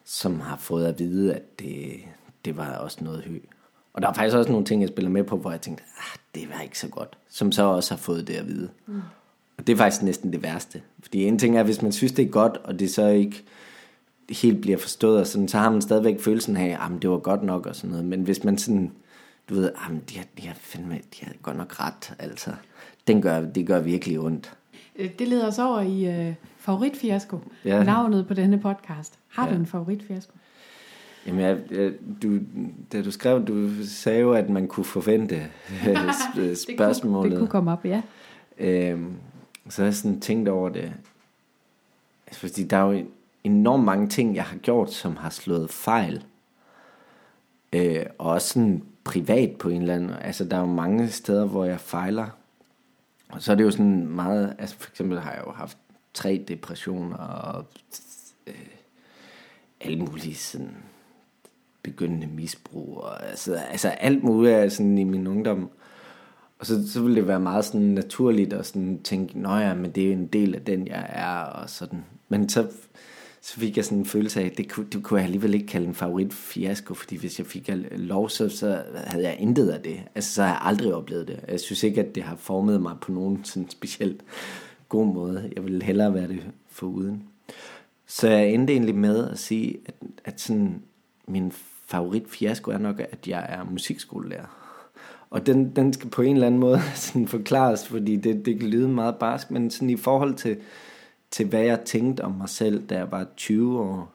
[0.05, 1.99] som har fået at vide, at det,
[2.45, 3.41] det var også noget højt.
[3.93, 6.17] Og der er faktisk også nogle ting, jeg spiller med på, hvor jeg tænkte, ah,
[6.35, 7.17] det var ikke så godt.
[7.29, 8.69] Som så også har fået det at vide.
[8.85, 9.01] Mm.
[9.57, 10.81] Og det er faktisk næsten det værste.
[10.99, 13.43] Fordi en ting er, hvis man synes, det er godt, og det så ikke
[14.29, 17.43] helt bliver forstået, og sådan, så har man stadigvæk følelsen af, at det var godt
[17.43, 18.05] nok og sådan noget.
[18.05, 18.91] Men hvis man sådan,
[19.49, 22.51] du ved, at de har, de har, fandme, de har godt nok ret, altså.
[23.07, 24.53] Den gør, det gør virkelig ondt.
[24.95, 27.39] Øh, det leder os over i uh, favoritfiasko.
[27.65, 27.83] Ja.
[27.83, 29.19] Navnet på denne podcast.
[29.27, 29.53] Har ja.
[29.53, 30.33] du en favoritfiasko?
[31.27, 31.91] Jamen, jeg, jeg,
[32.23, 32.39] du,
[32.91, 35.35] da du skrev, du sagde jo, at man kunne forvente
[36.67, 36.95] spørgsmålet.
[36.97, 38.01] det, kunne, det kunne komme op, ja.
[38.57, 39.13] Øhm,
[39.69, 40.93] så har jeg sådan tænkt over det.
[42.27, 43.05] Altså, fordi der er jo
[43.43, 46.23] enormt mange ting, jeg har gjort, som har slået fejl.
[47.73, 50.09] Øh, og også sådan privat på en eller anden.
[50.09, 52.27] Altså, der er jo mange steder, hvor jeg fejler.
[53.29, 54.55] Og så er det jo sådan meget...
[54.59, 55.77] Altså, for eksempel har jeg jo haft
[56.13, 57.65] tre depressioner og
[58.47, 58.53] øh,
[59.81, 60.75] alle mulige sådan
[61.83, 65.69] begyndende misbrug, og altså, altså alt muligt er sådan i min ungdom.
[66.59, 69.91] Og så, så ville det være meget sådan naturligt at sådan tænke, nå ja, men
[69.91, 72.05] det er en del af den, jeg er, og sådan.
[72.29, 72.67] Men så,
[73.41, 75.67] så fik jeg sådan en følelse af, at det kunne, det kunne jeg alligevel ikke
[75.67, 79.81] kalde en favorit fiasko, fordi hvis jeg fik lov, så, så havde jeg intet af
[79.81, 80.01] det.
[80.15, 81.39] Altså, så har jeg aldrig oplevet det.
[81.47, 84.21] Jeg synes ikke, at det har formet mig på nogen sådan specielt
[84.89, 85.51] god måde.
[85.55, 87.23] Jeg ville hellere være det for uden.
[88.07, 90.81] Så jeg endte egentlig med at sige, at, at sådan
[91.27, 91.51] min
[91.91, 94.57] favorit fiasko er nok, at jeg er musikskolelærer.
[95.29, 98.69] Og den, den skal på en eller anden måde sådan forklares, fordi det, det kan
[98.69, 100.57] lyde meget barsk, men sådan i forhold til,
[101.31, 104.13] til hvad jeg tænkte om mig selv, da jeg var 20 år,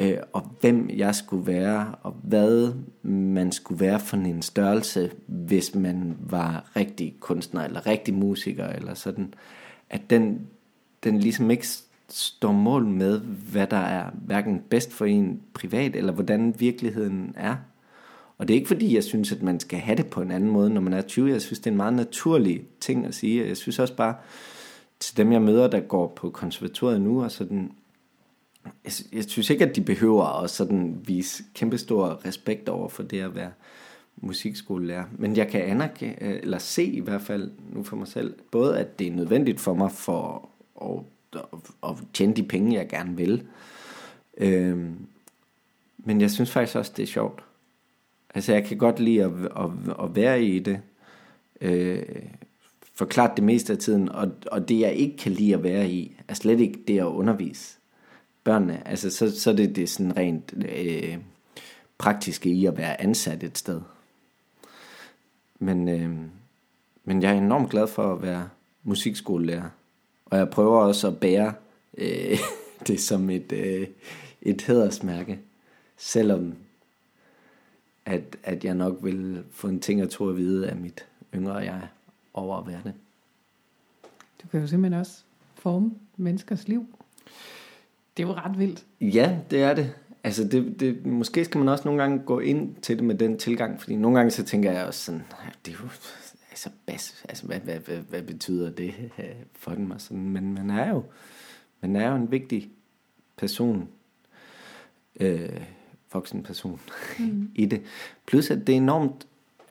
[0.00, 2.74] øh, og hvem jeg skulle være, og hvad
[3.08, 8.94] man skulle være for en størrelse, hvis man var rigtig kunstner, eller rigtig musiker, eller
[8.94, 9.34] sådan,
[9.90, 10.46] at den,
[11.04, 11.66] den ligesom ikke
[12.08, 17.56] står mål med, hvad der er hverken bedst for en privat, eller hvordan virkeligheden er.
[18.38, 20.50] Og det er ikke fordi, jeg synes, at man skal have det på en anden
[20.50, 21.30] måde, når man er 20.
[21.30, 23.46] Jeg synes, det er en meget naturlig ting at sige.
[23.46, 24.14] Jeg synes også bare,
[25.00, 27.72] til dem jeg møder, der går på konservatoriet nu, og sådan,
[28.64, 33.20] jeg, jeg synes ikke, at de behøver at sådan vise kæmpestor respekt over for det
[33.20, 33.50] at være
[34.16, 35.04] musikskolelærer.
[35.18, 38.98] Men jeg kan anerkende, eller se i hvert fald nu for mig selv, både at
[38.98, 40.48] det er nødvendigt for mig for
[40.80, 41.13] at
[41.80, 43.46] og tjene de penge, jeg gerne vil.
[44.36, 45.06] Øhm,
[45.98, 47.44] men jeg synes faktisk også, det er sjovt.
[48.34, 49.70] Altså, jeg kan godt lide at, at,
[50.04, 50.80] at være i det.
[51.60, 52.02] Øh,
[52.94, 54.08] forklart det meste af tiden.
[54.08, 57.04] Og, og det, jeg ikke kan lide at være i, er slet ikke det at
[57.04, 57.78] undervise
[58.44, 58.88] børnene.
[58.88, 61.18] Altså, så, så er det det sådan rent øh,
[61.98, 63.80] praktiske i at være ansat et sted.
[65.58, 66.16] Men, øh,
[67.04, 68.48] men jeg er enormt glad for at være
[68.82, 69.68] musikskolelærer.
[70.26, 71.54] Og jeg prøver også at bære
[71.98, 72.38] øh,
[72.86, 73.86] det som et, øh,
[74.42, 75.40] et hædersmærke.
[75.96, 76.54] Selvom
[78.06, 81.54] at, at jeg nok vil få en ting at tro at vide af mit yngre
[81.54, 81.80] jeg
[82.34, 82.92] over at være det.
[84.42, 85.22] Du kan jo simpelthen også
[85.54, 86.86] forme menneskers liv.
[88.16, 88.84] Det er jo ret vildt.
[89.00, 89.94] Ja, det er det.
[90.24, 93.38] Altså, det, det, måske skal man også nogle gange gå ind til det med den
[93.38, 95.22] tilgang, fordi nogle gange så tænker jeg også sådan,
[95.66, 95.88] det er jo,
[96.54, 98.94] altså, bas, altså hvad, hvad, hvad, hvad betyder det
[99.52, 99.90] for dem?
[99.90, 101.04] Og sådan, men man er jo,
[101.80, 102.70] man er jo en vigtig
[103.36, 103.88] person,
[105.20, 105.60] øh,
[106.12, 106.80] voksen person
[107.18, 107.50] mm.
[107.54, 107.82] i det.
[108.26, 109.26] Plus at det er enormt,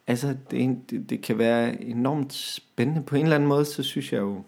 [0.08, 4.14] altså det, det, det kan være enormt spændende på en eller anden måde, så synes
[4.14, 4.44] jeg jo,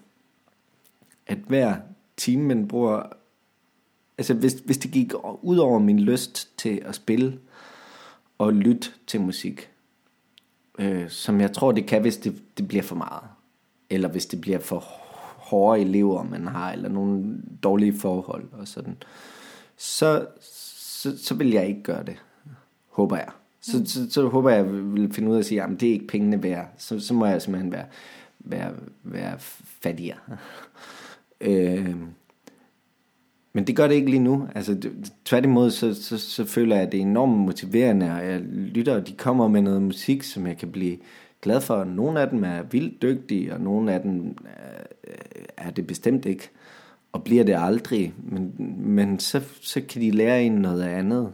[1.28, 1.78] at hver
[2.18, 3.04] time man bruger
[4.18, 7.40] altså hvis, hvis det gik ud over min lyst til at spille
[8.38, 9.70] og lytte til musik,
[10.80, 13.23] øh, som jeg tror det kan, hvis det, det bliver for meget,
[13.89, 14.84] eller hvis det bliver for
[15.36, 18.97] hårde elever, man har, eller nogle dårlige forhold og sådan,
[19.78, 22.15] så, så, så vil jeg ikke gøre det,
[22.89, 23.30] håber jeg.
[23.61, 23.86] Så, mm.
[23.86, 25.89] så, så, så håber jeg, at jeg vil finde ud af at sige, at det
[25.89, 26.67] er ikke pengene værd.
[26.78, 27.86] Så, så må jeg simpelthen være,
[28.39, 28.71] være,
[29.03, 29.36] være
[29.82, 30.17] fattigere.
[31.41, 31.95] øh,
[33.56, 34.47] men det gør det ikke lige nu.
[34.56, 34.89] Altså,
[35.26, 39.08] tværtimod, så, så, så føler jeg, at det er enormt motiverende, og jeg lytter, og
[39.08, 40.97] de kommer med noget musik, som jeg kan blive
[41.41, 41.84] glad for.
[41.84, 44.38] Nogle af dem er vildt dygtige, og nogle af dem
[45.58, 46.49] er det bestemt ikke,
[47.12, 48.14] og bliver det aldrig.
[48.18, 51.32] Men, men så, så kan de lære en noget andet.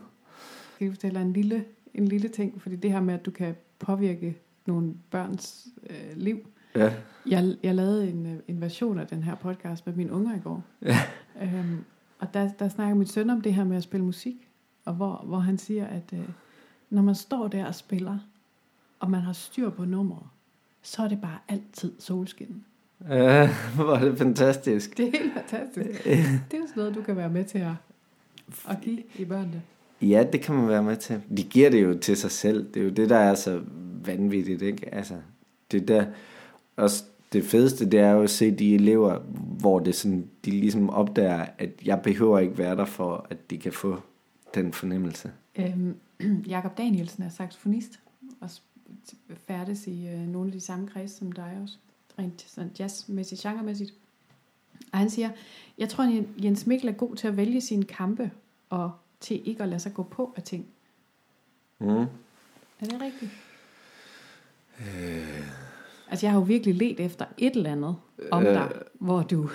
[0.76, 1.63] Skal jeg fortælle en lille,
[1.93, 2.61] en lille ting?
[2.61, 6.39] Fordi det her med, at du kan påvirke nogle børns øh, liv.
[6.76, 6.91] Ja.
[7.30, 10.39] Jeg, jeg lavede en, øh, en version af den her podcast med mine unger i
[10.39, 10.63] går.
[10.82, 10.97] Ja.
[11.41, 11.84] Øhm,
[12.22, 14.49] og der, der snakker min søn om det her med at spille musik,
[14.86, 16.30] og hvor, hvor han siger, at øh,
[16.89, 18.17] når man står der og spiller,
[18.99, 20.24] og man har styr på nummeret,
[20.82, 22.63] så er det bare altid solskin.
[23.09, 24.97] Ja, hvor er det fantastisk.
[24.97, 26.03] Det er helt fantastisk.
[26.51, 27.74] Det er jo sådan noget, du kan være med til at,
[28.69, 29.61] at give i børnene.
[30.01, 31.22] Ja, det kan man være med til.
[31.38, 32.74] De giver det jo til sig selv.
[32.74, 33.61] Det er jo det, der er så
[34.05, 34.95] vanvittigt, ikke?
[34.95, 35.15] Altså,
[35.72, 36.05] det der,
[36.76, 37.03] også
[37.34, 39.19] det fedeste, det er jo at se de elever,
[39.59, 43.57] hvor det sådan, de ligesom opdager, at jeg behøver ikke være der for, at de
[43.57, 44.01] kan få
[44.53, 45.32] den fornemmelse.
[45.55, 45.95] Øhm,
[46.47, 47.99] Jakob Danielsen er saxofonist
[48.41, 48.49] og
[49.47, 51.77] færdes i øh, nogle af de samme kreds som dig også,
[52.19, 53.93] rent sådan jazzmæssigt, genremæssigt.
[54.91, 55.29] Og han siger,
[55.77, 58.32] jeg tror, Jens Mikkel er god til at vælge sine kampe,
[58.69, 60.65] og til ikke at lade sig gå på af ting.
[61.79, 61.88] Mm.
[61.89, 62.05] Er
[62.79, 63.32] det rigtigt?
[64.79, 65.61] Øh
[66.12, 67.95] Altså jeg har jo virkelig let efter et eller andet
[68.32, 69.49] om øh, dig, hvor du,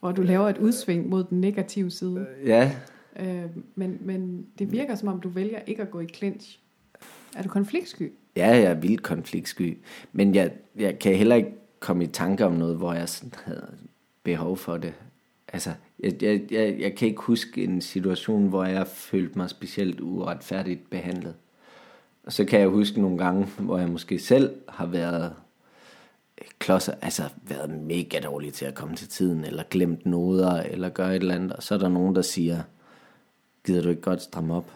[0.00, 2.26] hvor du laver et udsving mod den negative side.
[2.40, 2.72] Øh, ja.
[3.20, 3.44] Øh,
[3.74, 6.58] men, men det virker som om du vælger ikke at gå i clinch.
[7.36, 8.12] Er du konfliktsky?
[8.36, 9.78] Ja, jeg er vildt konfliktsky.
[10.12, 13.66] Men jeg, jeg kan heller ikke komme i tanke om noget, hvor jeg sådan havde
[14.22, 14.94] behov for det.
[15.52, 15.70] Altså,
[16.00, 20.90] jeg, jeg, jeg, jeg kan ikke huske en situation, hvor jeg følte mig specielt uretfærdigt
[20.90, 21.34] behandlet.
[22.24, 25.32] Og så kan jeg huske nogle gange, hvor jeg måske selv har været
[26.58, 31.16] klodser, altså været mega dårlige til at komme til tiden, eller glemt noder, eller gøre
[31.16, 32.62] et eller andet, og så er der nogen, der siger,
[33.64, 34.72] gider du ikke godt stramme op?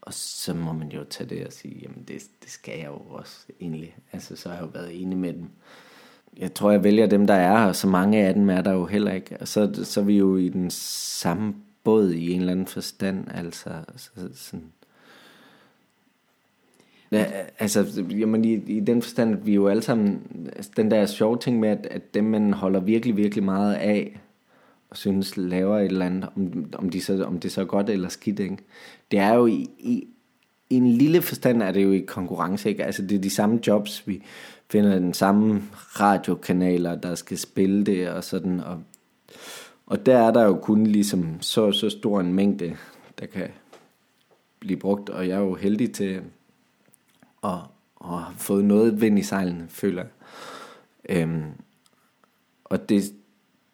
[0.00, 2.98] Og så må man jo tage det og sige, jamen det, det skal jeg jo
[3.08, 3.96] også egentlig.
[4.12, 5.48] Altså så har jeg jo været enig med dem.
[6.36, 8.86] Jeg tror, jeg vælger dem, der er, og så mange af dem er der jo
[8.86, 9.36] heller ikke.
[9.40, 11.54] Og så, så er vi jo i den samme
[11.84, 14.72] båd i en eller anden forstand, altså så, sådan,
[17.12, 17.26] Ja,
[17.58, 20.22] altså, jamen, i, i den forstand, at vi jo alle sammen,
[20.56, 24.20] altså, den der sjove ting med, at, at dem, man holder virkelig, virkelig meget af,
[24.90, 27.90] og synes laver et eller andet, om, om, de så, om det så er godt
[27.90, 28.56] eller skidt, ikke?
[29.10, 30.06] det er jo i, i,
[30.70, 32.84] i en lille forstand er det jo i konkurrence, ikke?
[32.84, 34.22] altså det er de samme jobs, vi
[34.70, 38.82] finder den samme radiokanaler, der skal spille det og sådan, og,
[39.86, 42.76] og der er der jo kun ligesom så, så stor en mængde,
[43.18, 43.48] der kan
[44.60, 46.20] blive brugt, og jeg er jo heldig til,
[47.42, 47.62] og,
[47.96, 50.10] og har fået noget vind i sejlene, føler jeg.
[51.08, 51.50] Øhm,
[52.64, 53.02] og det,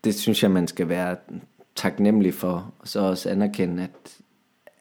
[0.05, 1.17] det synes jeg, man skal være
[1.75, 4.19] taknemmelig for, og så også anerkende, at,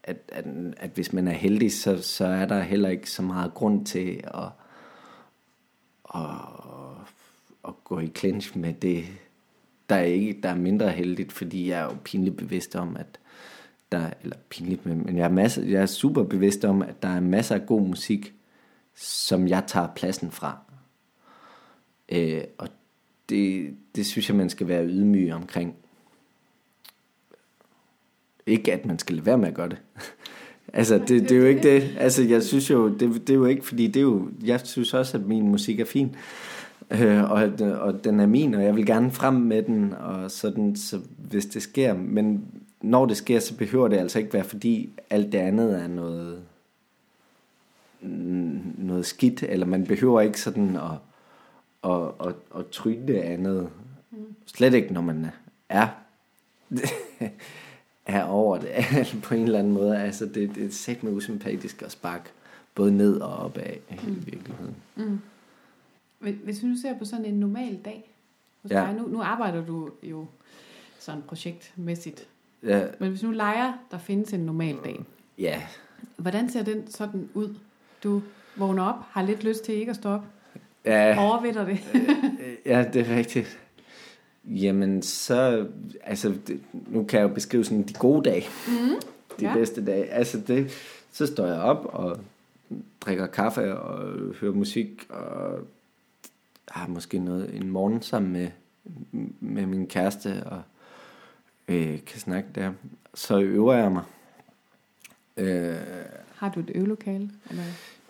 [0.03, 0.45] at, at,
[0.77, 4.21] at hvis man er heldig, så, så er der heller ikke så meget grund til
[4.23, 4.49] at,
[6.15, 6.21] at,
[7.67, 9.05] at gå i clinch med det,
[9.89, 13.19] der er, ikke, der er mindre heldigt, fordi jeg er jo pinligt bevidst om, at
[13.91, 17.19] der, eller pinligt, men jeg er, masser, jeg er super bevidst om, at der er
[17.19, 18.33] masser af god musik,
[18.97, 20.57] som jeg tager pladsen fra.
[22.09, 22.67] Øh, og
[23.29, 25.75] det, det synes jeg, man skal være ydmyg omkring.
[28.45, 29.77] Ikke at man skal lade være med at gøre det.
[30.73, 31.95] altså, det, det er jo ikke det.
[31.99, 34.93] Altså, jeg synes jo, det, det er jo ikke, fordi det er jo, jeg synes
[34.93, 36.15] også, at min musik er fin.
[36.91, 40.75] øh, og, og den er min, og jeg vil gerne frem med den, og sådan,
[40.75, 42.45] så hvis det sker, men
[42.81, 46.41] når det sker, så behøver det altså ikke være, fordi alt det andet er noget,
[48.01, 50.91] noget skidt, eller man behøver ikke sådan at,
[51.91, 53.69] at, at, at tryne andet.
[54.45, 55.27] Slet ikke, når man
[55.69, 55.87] er,
[58.05, 58.69] er over det
[59.23, 59.97] på en eller anden måde.
[59.97, 62.29] Altså, det, det er sæt med usympatisk at sparke
[62.75, 64.11] både ned og op af mm.
[64.11, 64.75] i virkeligheden.
[64.95, 65.19] Mm.
[66.19, 68.11] Hvis vi nu ser på sådan en normal dag
[68.61, 68.81] hos ja.
[68.81, 70.25] dig, nu, nu arbejder du jo
[70.99, 72.27] sådan projektmæssigt.
[72.63, 72.87] Ja.
[72.99, 75.05] Men hvis nu leger, der findes en normal dag.
[75.37, 75.61] Ja.
[76.17, 77.55] Hvordan ser den sådan ud?
[78.03, 78.21] Du
[78.55, 80.23] vågner op, har lidt lyst til ikke at stå op.
[80.85, 81.19] Ja.
[81.19, 81.79] Overvinder det.
[82.65, 83.59] ja, det er rigtigt.
[84.45, 85.67] Jamen, så...
[86.03, 88.45] Altså, det, nu kan jeg jo beskrive sådan de gode dage.
[88.67, 89.01] Mm.
[89.39, 89.53] De ja.
[89.53, 90.05] bedste dage.
[90.05, 90.71] Altså, det,
[91.11, 92.19] så står jeg op og
[93.01, 95.59] drikker kaffe og hører musik og
[96.67, 98.47] har måske noget en morgen sammen med,
[99.39, 100.61] med min kæreste og
[101.67, 102.71] øh, kan snakke der.
[103.13, 104.03] Så øver jeg mig.
[105.37, 105.75] Øh,
[106.37, 107.29] har du et øvelokale?
[107.49, 107.63] Eller?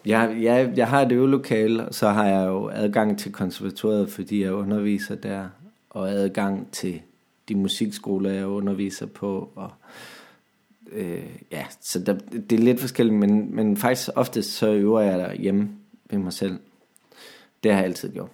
[0.05, 4.43] Jeg, jeg, jeg har et øvelokale, og så har jeg jo adgang til konservatoriet, fordi
[4.43, 5.49] jeg underviser der,
[5.89, 7.01] og adgang til
[7.49, 9.71] de musikskoler, jeg underviser på, og
[10.91, 12.13] øh, ja, så der,
[12.49, 15.69] det er lidt forskelligt, men, men faktisk oftest så øver jeg der hjemme
[16.09, 16.59] ved mig selv.
[17.63, 18.30] Det har jeg altid gjort.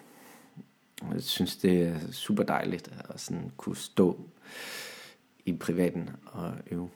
[1.13, 4.19] Jeg synes, det er super dejligt at sådan kunne stå
[5.45, 6.89] i privaten og øve.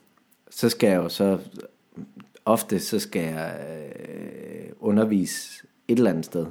[0.50, 1.38] Så skal jeg jo så,
[2.48, 6.46] ofte så skal jeg øh, undervise et eller andet sted.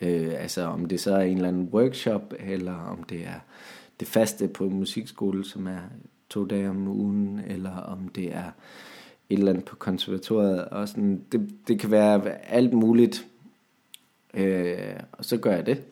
[0.00, 3.40] Øh, altså om det så er en eller anden workshop, eller om det er
[4.00, 5.80] det faste på en musikskole, som er
[6.30, 8.50] to dage om ugen, eller om det er
[9.30, 10.64] et eller andet på konservatoriet.
[10.64, 13.26] Og sådan, det, det kan være alt muligt.
[14.34, 15.82] Øh, og så gør jeg det.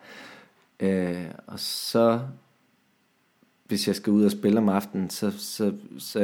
[0.86, 2.20] øh, og så,
[3.72, 6.20] hvis jeg skal ud og spille om aftenen, så, så, så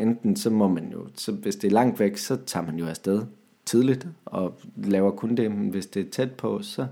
[0.00, 2.86] enten så må man jo, så hvis det er langt væk, så tager man jo
[2.86, 3.22] afsted
[3.66, 6.86] tidligt og laver kun det, men hvis det er tæt på, så,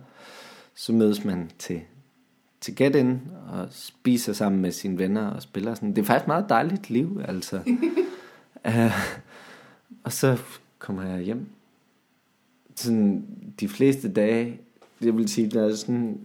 [0.74, 1.80] så mødes man til,
[2.60, 3.20] til Get In
[3.52, 5.90] og spiser sammen med sine venner og spiller sådan.
[5.90, 7.56] Det er faktisk meget dejligt liv, altså.
[8.68, 8.74] uh,
[10.04, 10.38] og så
[10.78, 11.46] kommer jeg hjem.
[12.76, 13.24] Sådan
[13.60, 14.60] de fleste dage,
[15.00, 16.20] jeg vil sige, der er sådan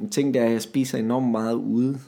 [0.00, 1.98] en ting, der er, at jeg spiser enormt meget ude.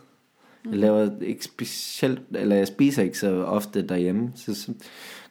[0.64, 4.72] Jeg laver ikke specielt, eller jeg spiser ikke så ofte derhjemme, så, så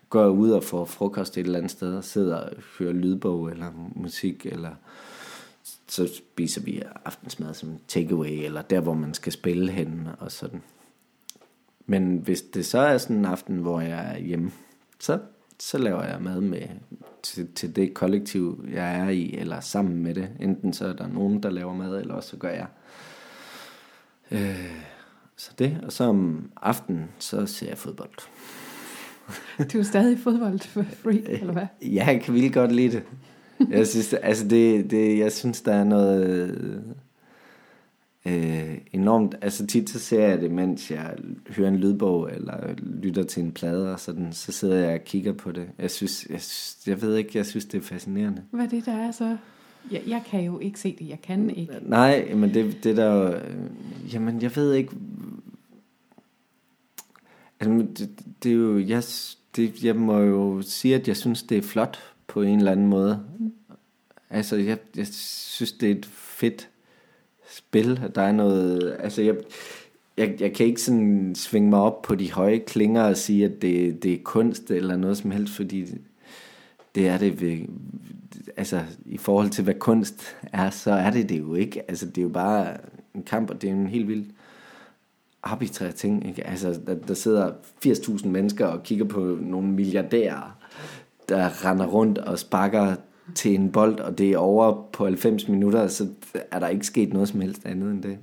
[0.09, 3.51] går jeg ud og får frokost et eller andet sted, og sidder og hører lydbog
[3.51, 4.71] eller musik, eller
[5.87, 10.61] så spiser vi aftensmad som takeaway, eller der, hvor man skal spille hen, og sådan.
[11.85, 14.51] Men hvis det så er sådan en aften, hvor jeg er hjemme,
[14.99, 15.19] så,
[15.59, 16.67] så laver jeg mad med
[17.23, 20.29] til, til det kollektiv, jeg er i, eller sammen med det.
[20.39, 22.67] Enten så er der nogen, der laver mad, eller også så gør jeg.
[24.31, 24.96] Øh,
[25.37, 28.09] så det, og så om aftenen, så ser jeg fodbold.
[29.73, 31.65] Du er stadig fodboldfreak, eller hvad?
[31.81, 33.03] Ja, jeg kan virkelig godt lide det.
[33.69, 36.83] Jeg synes, altså det, det, jeg synes, der er noget
[38.25, 39.35] øh, enormt...
[39.41, 41.15] Altså tit så ser jeg det, mens jeg
[41.49, 45.33] hører en lydbog, eller lytter til en plade, og sådan, så sidder jeg og kigger
[45.33, 45.67] på det.
[45.79, 48.43] Jeg synes, jeg, synes, jeg ved ikke, jeg synes, det er fascinerende.
[48.51, 49.37] Hvad er det, der er så?
[49.91, 51.73] Jeg, jeg kan jo ikke se det, jeg kan ikke.
[51.81, 53.35] Nej, men det, det der.
[53.35, 54.91] Øh, jamen, jeg ved ikke...
[57.59, 58.09] Altså, det,
[58.43, 58.79] det er jo...
[58.79, 59.03] Jeg,
[59.55, 62.87] det, jeg må jo sige, at jeg synes, det er flot på en eller anden
[62.87, 63.23] måde.
[63.39, 63.51] Mm.
[64.29, 66.69] Altså, jeg, jeg synes, det er et fedt
[67.49, 68.01] spil.
[68.15, 68.97] Der er noget...
[68.99, 69.35] Altså, jeg,
[70.17, 73.61] jeg, jeg kan ikke sådan svinge mig op på de høje klinger og sige, at
[73.61, 75.85] det, det er kunst eller noget som helst, fordi
[76.95, 77.67] det er det
[78.57, 81.89] altså i forhold til hvad kunst er, så er det det jo ikke.
[81.89, 82.77] Altså det er jo bare
[83.15, 84.25] en kamp, og det er en helt vild
[85.43, 86.27] arbitrær ting.
[86.27, 86.47] Ikke?
[86.47, 87.51] Altså der, der sidder
[87.85, 90.57] 80.000 mennesker og kigger på nogle milliardærer,
[91.29, 92.95] der render rundt og sparker
[93.35, 96.07] til en bold, og det er over på 90 minutter, så
[96.51, 98.17] er der ikke sket noget som helst andet end det.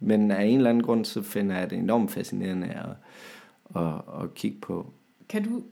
[0.00, 4.34] Men af en eller anden grund, så finder jeg det enormt fascinerende at, at, at
[4.34, 4.86] kigge på.
[5.28, 5.62] Kan du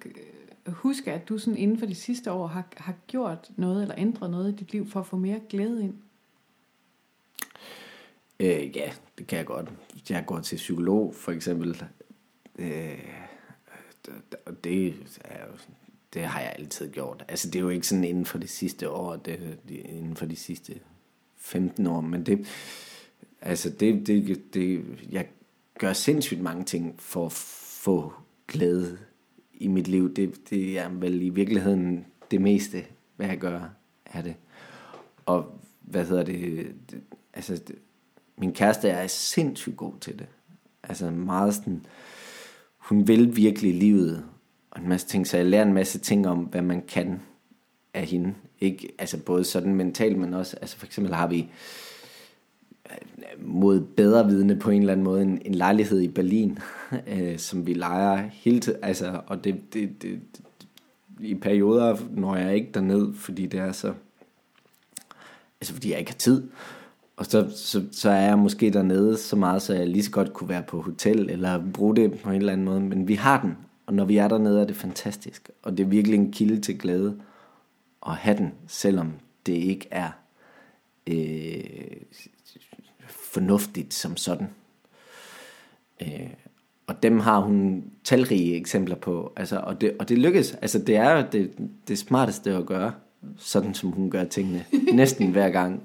[0.68, 4.30] huske, at du sådan inden for de sidste år har, har gjort noget, eller ændret
[4.30, 5.94] noget i dit liv, for at få mere glæde ind?
[8.40, 9.72] Øh, ja, det kan jeg godt.
[10.10, 11.84] Jeg går til psykolog, for eksempel.
[12.58, 12.98] Øh,
[14.64, 14.94] det
[15.24, 15.56] er jo
[16.14, 17.24] det har jeg altid gjort.
[17.28, 20.26] Altså det er jo ikke sådan inden for de sidste år, det er inden for
[20.26, 20.80] de sidste
[21.36, 22.46] 15 år, men det,
[23.40, 25.28] altså det, det, det, jeg
[25.78, 28.12] gør sindssygt mange ting for at få
[28.48, 28.98] glæde
[29.64, 30.14] i mit liv.
[30.14, 32.84] Det, det er vel i virkeligheden det meste,
[33.16, 33.60] hvad jeg gør,
[34.06, 34.34] er det.
[35.26, 37.00] Og hvad hedder det, det
[37.34, 37.74] altså, det,
[38.38, 40.26] min kæreste er sindssygt god til det.
[40.82, 41.86] Altså meget sådan,
[42.78, 44.24] hun vil virkelig livet,
[44.70, 47.20] og en masse ting, så jeg lærer en masse ting om, hvad man kan
[47.94, 48.34] af hende.
[48.60, 51.48] Ikke, altså både sådan mentalt, men også, altså for eksempel har vi øh,
[53.38, 56.58] mod bedre vidne på en eller anden måde en, en lejlighed i Berlin,
[57.14, 60.68] øh, som vi leger hele tiden, altså, og det, det, det, det,
[61.20, 63.92] i perioder når jeg ikke derned, fordi det er så,
[65.60, 66.42] altså fordi jeg ikke har tid,
[67.16, 70.32] og så, så, så er jeg måske dernede så meget, så jeg lige så godt
[70.32, 73.40] kunne være på hotel, eller bruge det på en eller anden måde, men vi har
[73.40, 73.56] den,
[73.86, 76.78] og når vi er dernede, er det fantastisk, og det er virkelig en kilde til
[76.78, 77.20] glæde,
[78.06, 79.12] at have den, selvom
[79.46, 80.10] det ikke er
[81.06, 81.64] øh,
[83.34, 84.48] fornuftigt som sådan.
[86.02, 86.30] Øh,
[86.86, 90.54] og dem har hun talrige eksempler på, altså, og, det, og det lykkes.
[90.54, 91.52] Altså, det er jo det,
[91.88, 92.92] det smarteste at gøre,
[93.36, 95.82] sådan som hun gør tingene, næsten hver gang.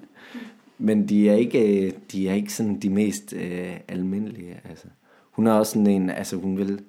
[0.78, 4.62] Men de er ikke, de er ikke sådan de mest øh, almindelige.
[4.70, 4.88] Altså.
[5.32, 6.82] Hun er også sådan en, altså hun vil,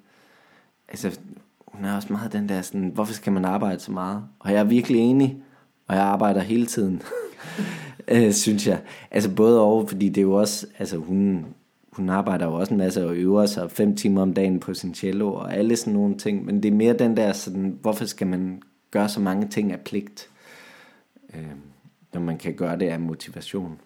[0.89, 1.19] altså
[1.67, 4.25] hun er også meget den der sådan, hvorfor skal man arbejde så meget?
[4.39, 5.43] Og jeg er virkelig enig,
[5.87, 7.03] og jeg arbejder hele tiden,
[8.15, 8.81] øh, synes jeg.
[9.11, 11.47] Altså både over, fordi det er jo også, altså hun,
[11.93, 14.95] hun arbejder jo også en masse og øver sig fem timer om dagen på sin
[14.95, 18.27] cello og alle sådan nogle ting, men det er mere den der sådan, hvorfor skal
[18.27, 20.31] man gøre så mange ting af pligt,
[21.35, 21.51] øh,
[22.13, 23.81] når man kan gøre det af motivation.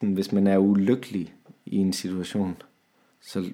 [0.00, 1.34] Hvis man er ulykkelig
[1.66, 2.56] i en situation,
[3.20, 3.50] så,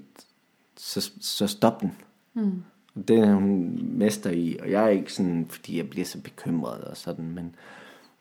[0.76, 1.92] så, så stop den.
[2.34, 2.62] Mm.
[3.08, 6.80] Det er hun mester i, og jeg er ikke sådan, fordi jeg bliver så bekymret
[6.80, 7.54] og sådan, men,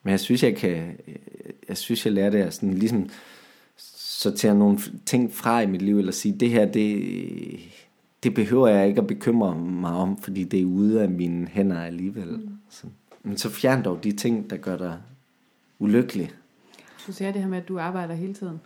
[0.03, 0.97] men jeg synes, jeg kan,
[1.69, 3.09] jeg synes, jeg lærer det at sådan ligesom
[3.77, 7.59] sortere nogle ting fra i mit liv, eller sige, det her, det,
[8.23, 11.81] det behøver jeg ikke at bekymre mig om, fordi det er ude af mine hænder
[11.81, 12.27] alligevel.
[12.27, 12.49] Mm.
[12.69, 12.87] Så,
[13.23, 14.97] men så fjern dog de ting, der gør dig
[15.79, 16.31] ulykkelig.
[17.07, 18.61] Du siger det her med, at du arbejder hele tiden.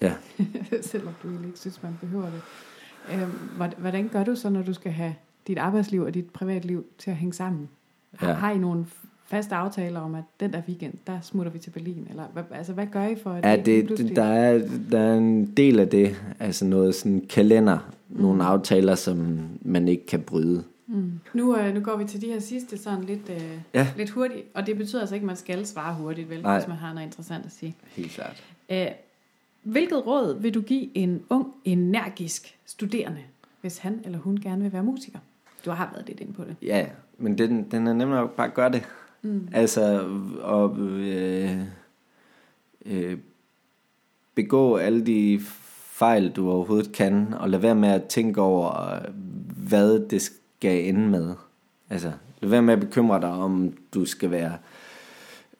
[0.00, 0.14] Ja.
[0.82, 2.42] Selvom du ikke synes, man behøver det.
[3.12, 3.32] Øhm,
[3.78, 5.14] hvordan gør du så, når du skal have
[5.46, 7.68] dit arbejdsliv og dit privatliv til at hænge sammen?
[8.22, 8.32] Ja.
[8.32, 8.86] Har I nogle
[9.26, 12.06] faste aftaler om, at den der weekend, der smutter vi til Berlin?
[12.10, 15.46] Eller hvad, altså, hvad gør I for, at ja, det, der, er, der er en
[15.46, 18.20] del af det, altså noget sådan kalender, mm.
[18.20, 20.64] nogle aftaler, som man ikke kan bryde.
[20.86, 21.12] Mm.
[21.34, 23.88] Nu, øh, nu går vi til de her sidste sådan lidt, øh, ja.
[23.96, 26.76] lidt hurtigt, og det betyder altså ikke, at man skal svare hurtigt, vel, hvis man
[26.76, 27.74] har noget interessant at sige.
[27.96, 28.44] Helt klart.
[28.68, 28.88] Æh,
[29.62, 33.20] hvilket råd vil du give en ung, energisk studerende,
[33.60, 35.18] hvis han eller hun gerne vil være musiker?
[35.64, 36.56] Du har været lidt inde på det.
[36.62, 36.86] Ja,
[37.18, 38.82] men den, den er at bare gøre det.
[39.26, 39.48] Mm.
[39.52, 40.08] Altså,
[40.40, 41.50] og øh,
[42.86, 43.18] øh,
[44.34, 45.40] begå alle de
[45.90, 48.98] fejl, du overhovedet kan, og lad være med at tænke over,
[49.68, 51.34] hvad det skal ende med.
[51.90, 54.56] Altså, lad være med at bekymre dig om, du skal være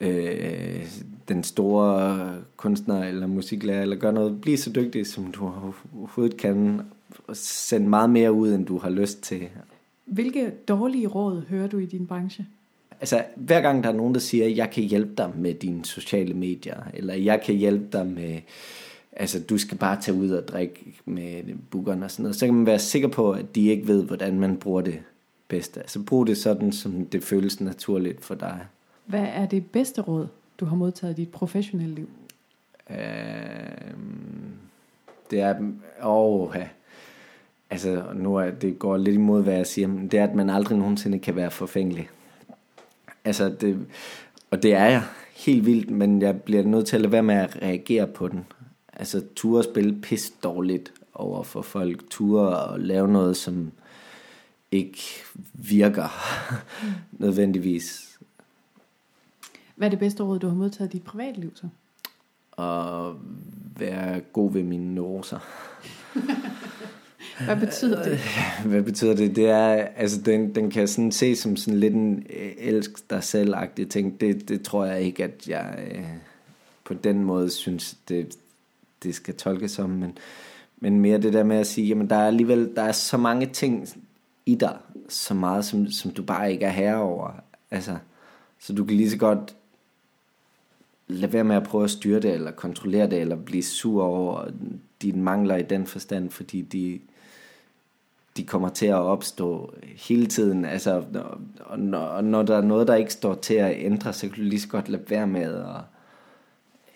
[0.00, 0.86] øh,
[1.28, 4.40] den store kunstner eller musiklærer, eller gøre noget.
[4.40, 6.80] Bliv så dygtig, som du overhovedet kan,
[7.26, 9.48] og send meget mere ud, end du har lyst til.
[10.04, 12.46] Hvilke dårlige råd hører du i din branche?
[13.00, 16.34] Altså, hver gang der er nogen, der siger, jeg kan hjælpe dig med dine sociale
[16.34, 18.40] medier, eller jeg kan hjælpe dig med,
[19.12, 22.54] altså, du skal bare tage ud og drikke med bukkerne og sådan noget, så kan
[22.54, 25.00] man være sikker på, at de ikke ved, hvordan man bruger det
[25.48, 25.80] bedste.
[25.80, 28.60] Altså, brug det sådan, som det føles naturligt for dig.
[29.06, 30.26] Hvad er det bedste råd,
[30.60, 32.08] du har modtaget i dit professionelle liv?
[32.90, 32.96] Øh,
[35.30, 35.54] det er,
[36.02, 36.68] åh, ja
[37.70, 40.50] altså nu er det går lidt imod, hvad jeg siger, men det er, at man
[40.50, 42.08] aldrig nogensinde kan være forfængelig.
[43.26, 43.86] Altså, det,
[44.50, 45.02] og det er jeg
[45.34, 48.46] helt vildt, men jeg bliver nødt til at lade være med at reagere på den.
[48.92, 53.72] Altså, ture spille pis dårligt over for folk, ture og lave noget, som
[54.72, 54.98] ikke
[55.52, 56.08] virker
[57.24, 58.18] nødvendigvis.
[59.76, 61.68] Hvad er det bedste råd, du har modtaget i dit privatliv så?
[62.62, 63.14] At
[63.78, 65.38] være god ved mine neuroser.
[67.44, 68.18] Hvad betyder det?
[68.70, 69.36] Hvad betyder det?
[69.36, 73.24] Det er, altså den, den kan sådan se som sådan lidt en øh, elsk dig
[73.24, 73.54] selv
[73.90, 74.20] ting.
[74.20, 76.04] Det, det tror jeg ikke, at jeg øh,
[76.84, 78.36] på den måde synes, det,
[79.02, 79.90] det skal tolkes som.
[79.90, 80.18] Men,
[80.80, 83.46] men mere det der med at sige, jamen der er alligevel, der er så mange
[83.46, 83.88] ting
[84.46, 84.76] i dig,
[85.08, 87.30] så meget som, som du bare ikke er herre over.
[87.70, 87.96] Altså,
[88.58, 89.56] så du kan lige så godt
[91.08, 94.48] lade være med at prøve at styre det, eller kontrollere det, eller blive sur over
[95.02, 97.00] dine mangler i den forstand, fordi de,
[98.36, 100.64] de kommer til at opstå hele tiden.
[100.64, 101.04] Altså,
[101.60, 104.42] og når, når der er noget, der ikke står til at ændre, så kan du
[104.42, 105.66] lige så godt lade være med at...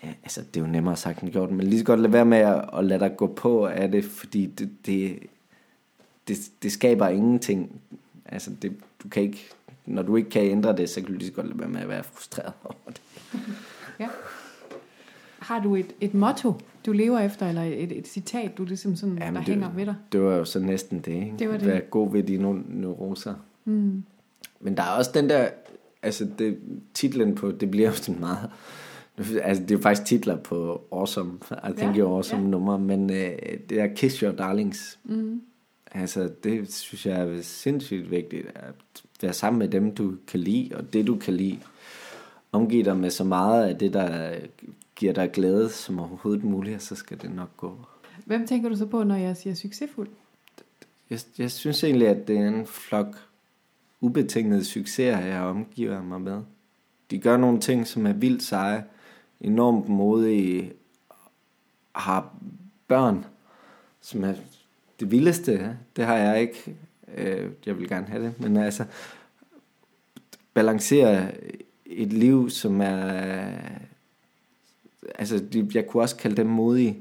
[0.03, 2.25] Ja, altså, det er jo nemmere sagt end gjort, men lige så godt lade være
[2.25, 5.19] med at, at lade dig gå på af det, fordi det, det,
[6.29, 7.81] det, det skaber ingenting.
[8.27, 9.49] Altså, det, du kan ikke,
[9.87, 11.81] når du ikke kan ændre det, så kan du lige så godt lade være med
[11.81, 13.01] at være frustreret over det.
[14.01, 14.09] ja.
[15.39, 16.55] Har du et, et motto,
[16.87, 19.87] du lever efter, eller et, et citat, du ligesom sådan, Jamen, der det- hænger ved
[19.87, 19.95] dig?
[20.13, 21.35] Det var jo så næsten det, ikke?
[21.39, 21.67] Det var det.
[21.67, 23.35] Vær god ved dine neu- neuroser.
[23.65, 24.03] Mm.
[24.61, 25.49] Men der er også den der,
[26.03, 26.59] altså det,
[26.95, 28.51] titlen på, det bliver jo sådan meget,
[29.43, 32.49] altså det er jo faktisk titler på Awesome, I Think Ja, You're Awesome ja.
[32.49, 35.41] nummer, men øh, det der Kiss Your Darlings, Mm.
[35.93, 38.75] altså det synes jeg er sindssygt vigtigt, at
[39.23, 41.59] være sammen med dem, du kan lide, og det du kan lide,
[42.53, 44.35] omgive dig med så meget af det, der
[45.01, 47.79] giver dig glæde som overhovedet muligt, og så skal det nok gå.
[48.25, 50.09] Hvem tænker du så på, når jeg siger succesfuld?
[51.11, 53.17] Jeg, jeg synes egentlig, at det er en flok
[54.01, 56.43] ubetingede succeser, jeg omgiver mig med.
[57.11, 58.85] De gør nogle ting, som er vildt seje,
[59.41, 60.73] enormt modige,
[61.93, 62.35] har
[62.89, 63.25] børn,
[64.01, 64.35] som er
[65.01, 65.77] det vildeste.
[65.97, 66.77] Det har jeg ikke.
[67.17, 68.85] Øh, Jeg vil gerne have det, men altså
[70.55, 71.29] balancere
[71.87, 73.51] et liv, som er
[75.15, 75.43] altså
[75.75, 76.99] jeg kunne også kalde dem modige.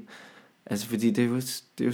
[0.66, 1.92] Altså fordi det er jo, det er jo,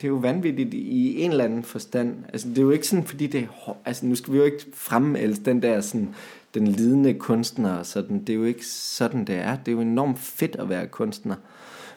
[0.00, 2.24] det er jo vanvittigt i en eller anden forstand.
[2.32, 4.64] Altså det er jo ikke sådan, fordi det er Altså nu skal vi jo ikke
[4.74, 6.14] fremælse den der sådan,
[6.54, 8.20] den lidende kunstner og sådan.
[8.20, 9.56] Det er jo ikke sådan, det er.
[9.56, 11.36] Det er jo enormt fedt at være kunstner.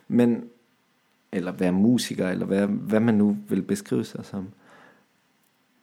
[0.07, 0.43] Men,
[1.31, 4.47] eller være musiker, eller hvad, hvad man nu vil beskrive sig som.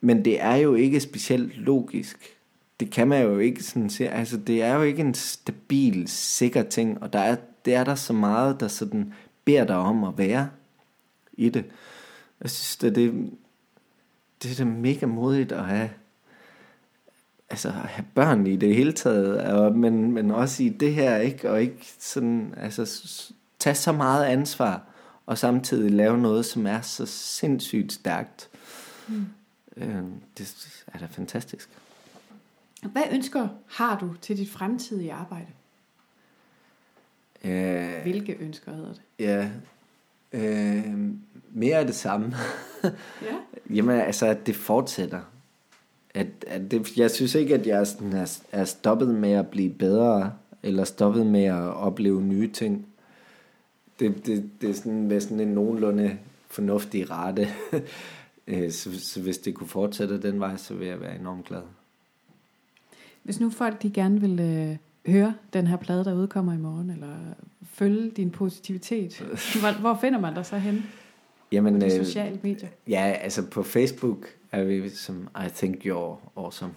[0.01, 2.37] Men det er jo ikke specielt logisk.
[2.79, 4.09] Det kan man jo ikke sådan se.
[4.09, 7.95] Altså, det er jo ikke en stabil, sikker ting, og der er, det er der
[7.95, 9.13] så meget, der sådan
[9.45, 10.49] beder dig om at være
[11.33, 11.65] i det.
[12.41, 13.31] Jeg synes, at det,
[14.43, 15.89] det er da mega modigt at have,
[17.49, 21.17] altså at have børn i det hele taget, og, men, men også i det her,
[21.17, 21.51] ikke?
[21.51, 23.11] Og ikke sådan, altså
[23.59, 24.81] tage så meget ansvar,
[25.25, 28.49] og samtidig lave noget, som er så sindssygt stærkt.
[29.07, 29.25] Mm.
[29.77, 30.03] Øh,
[30.37, 30.55] det
[30.87, 31.69] er da fantastisk.
[32.91, 35.47] Hvad ønsker har du til dit fremtidige arbejde?
[37.43, 39.01] Øh, Hvilke ønsker hedder det?
[39.19, 39.49] ja,
[40.33, 40.93] øh,
[41.51, 42.33] mere af det samme.
[43.21, 43.35] Ja.
[43.69, 45.21] Jamen altså, at det fortsætter.
[46.13, 49.69] At, at det, jeg synes ikke, at jeg sådan er, er stoppet med at blive
[49.69, 52.87] bedre, eller stoppet med at opleve nye ting.
[53.99, 56.17] Det, det, det er sådan med sådan en nogenlunde
[56.47, 57.47] fornuftig rate.
[58.47, 61.61] Øh, så, så hvis det kunne fortsætte den vej, så vil jeg være enormt glad.
[63.23, 64.77] Hvis nu folk de gerne vil øh,
[65.13, 67.15] høre den her plade, der udkommer i morgen, eller
[67.71, 69.19] følge din positivitet,
[69.61, 70.85] hvor, hvor finder man dig så hen
[71.51, 72.69] Jamen, på de øh, sociale medier?
[72.87, 76.73] Ja, altså på Facebook er vi som I think you're awesome.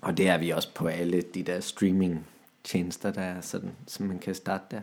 [0.00, 2.26] Og det er vi også på alle de der streaming
[2.64, 4.80] tjenester, der er sådan, som man kan starte der.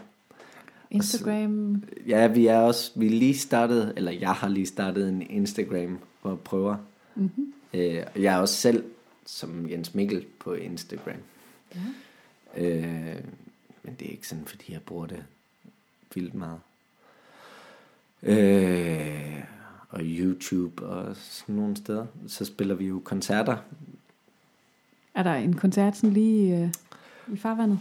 [0.92, 6.00] Instagram, Ja, vi er også, vi lige startet, eller jeg har lige startet en Instagram,
[6.22, 6.76] hvor jeg prøver.
[7.16, 7.54] mm-hmm.
[7.74, 8.84] Øh, jeg er også selv
[9.26, 11.16] som Jens Mikkel på Instagram.
[11.76, 11.82] ja.
[12.58, 13.24] Øh,
[13.84, 15.24] men det er ikke sådan, fordi jeg bruger det
[16.16, 16.60] vildt meget.
[18.24, 19.44] Øh,
[19.90, 22.06] og YouTube og sådan nogle steder.
[22.28, 23.58] Så spiller vi jo koncerter.
[25.16, 26.70] er der en koncert sådan lige øh,
[27.34, 27.80] i farvandet?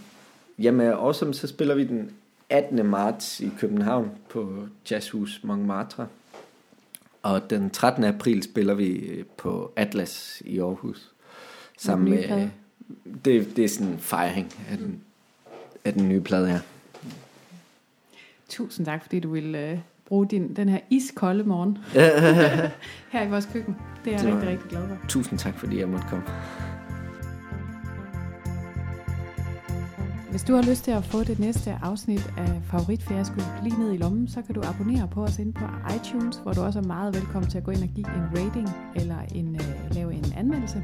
[0.58, 2.10] Jamen, awesome, så spiller vi den
[2.48, 2.86] 18.
[2.86, 6.08] marts i København på Jazzhus Montmartre.
[7.22, 8.04] Og den 13.
[8.04, 11.12] april spiller vi på Atlas i Aarhus.
[11.82, 12.50] Sammen med, plade?
[13.24, 15.00] det, det er sådan en fejring af den,
[15.84, 16.58] af den nye plade her.
[18.48, 21.78] Tusind tak, fordi du vil øh, bruge din, den her iskolde morgen
[23.12, 23.76] her i vores køkken.
[24.04, 24.96] Det er jeg Det rigtig, rigtig glad for.
[25.08, 26.24] Tusind tak, fordi jeg måtte komme.
[30.32, 33.96] Hvis du har lyst til at få det næste afsnit af Favoritfiasko lige ned i
[33.96, 35.64] lommen, så kan du abonnere på os inde på
[35.96, 38.68] iTunes, hvor du også er meget velkommen til at gå ind og give en rating
[38.96, 40.82] eller en, øh, lave en anmeldelse.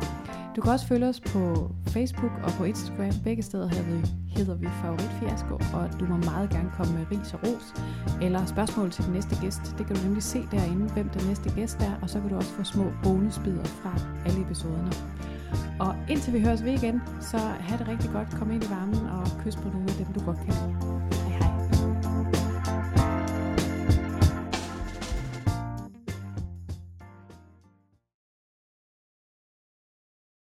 [0.57, 3.13] Du kan også følge os på Facebook og på Instagram.
[3.25, 7.35] Begge steder hedder vi, hedder vi Favoritfiasko, og du må meget gerne komme med ris
[7.35, 7.75] og ros
[8.23, 9.75] eller spørgsmål til den næste gæst.
[9.79, 12.37] Det kan du nemlig se derinde, hvem den næste gæst er, og så kan du
[12.37, 13.93] også få små bonusbidder fra
[14.27, 14.93] alle episoderne.
[15.79, 19.07] Og indtil vi høres ved igen, så have det rigtig godt, kom ind i varmen
[19.07, 20.55] og kys på nogle af dem, du godt kan.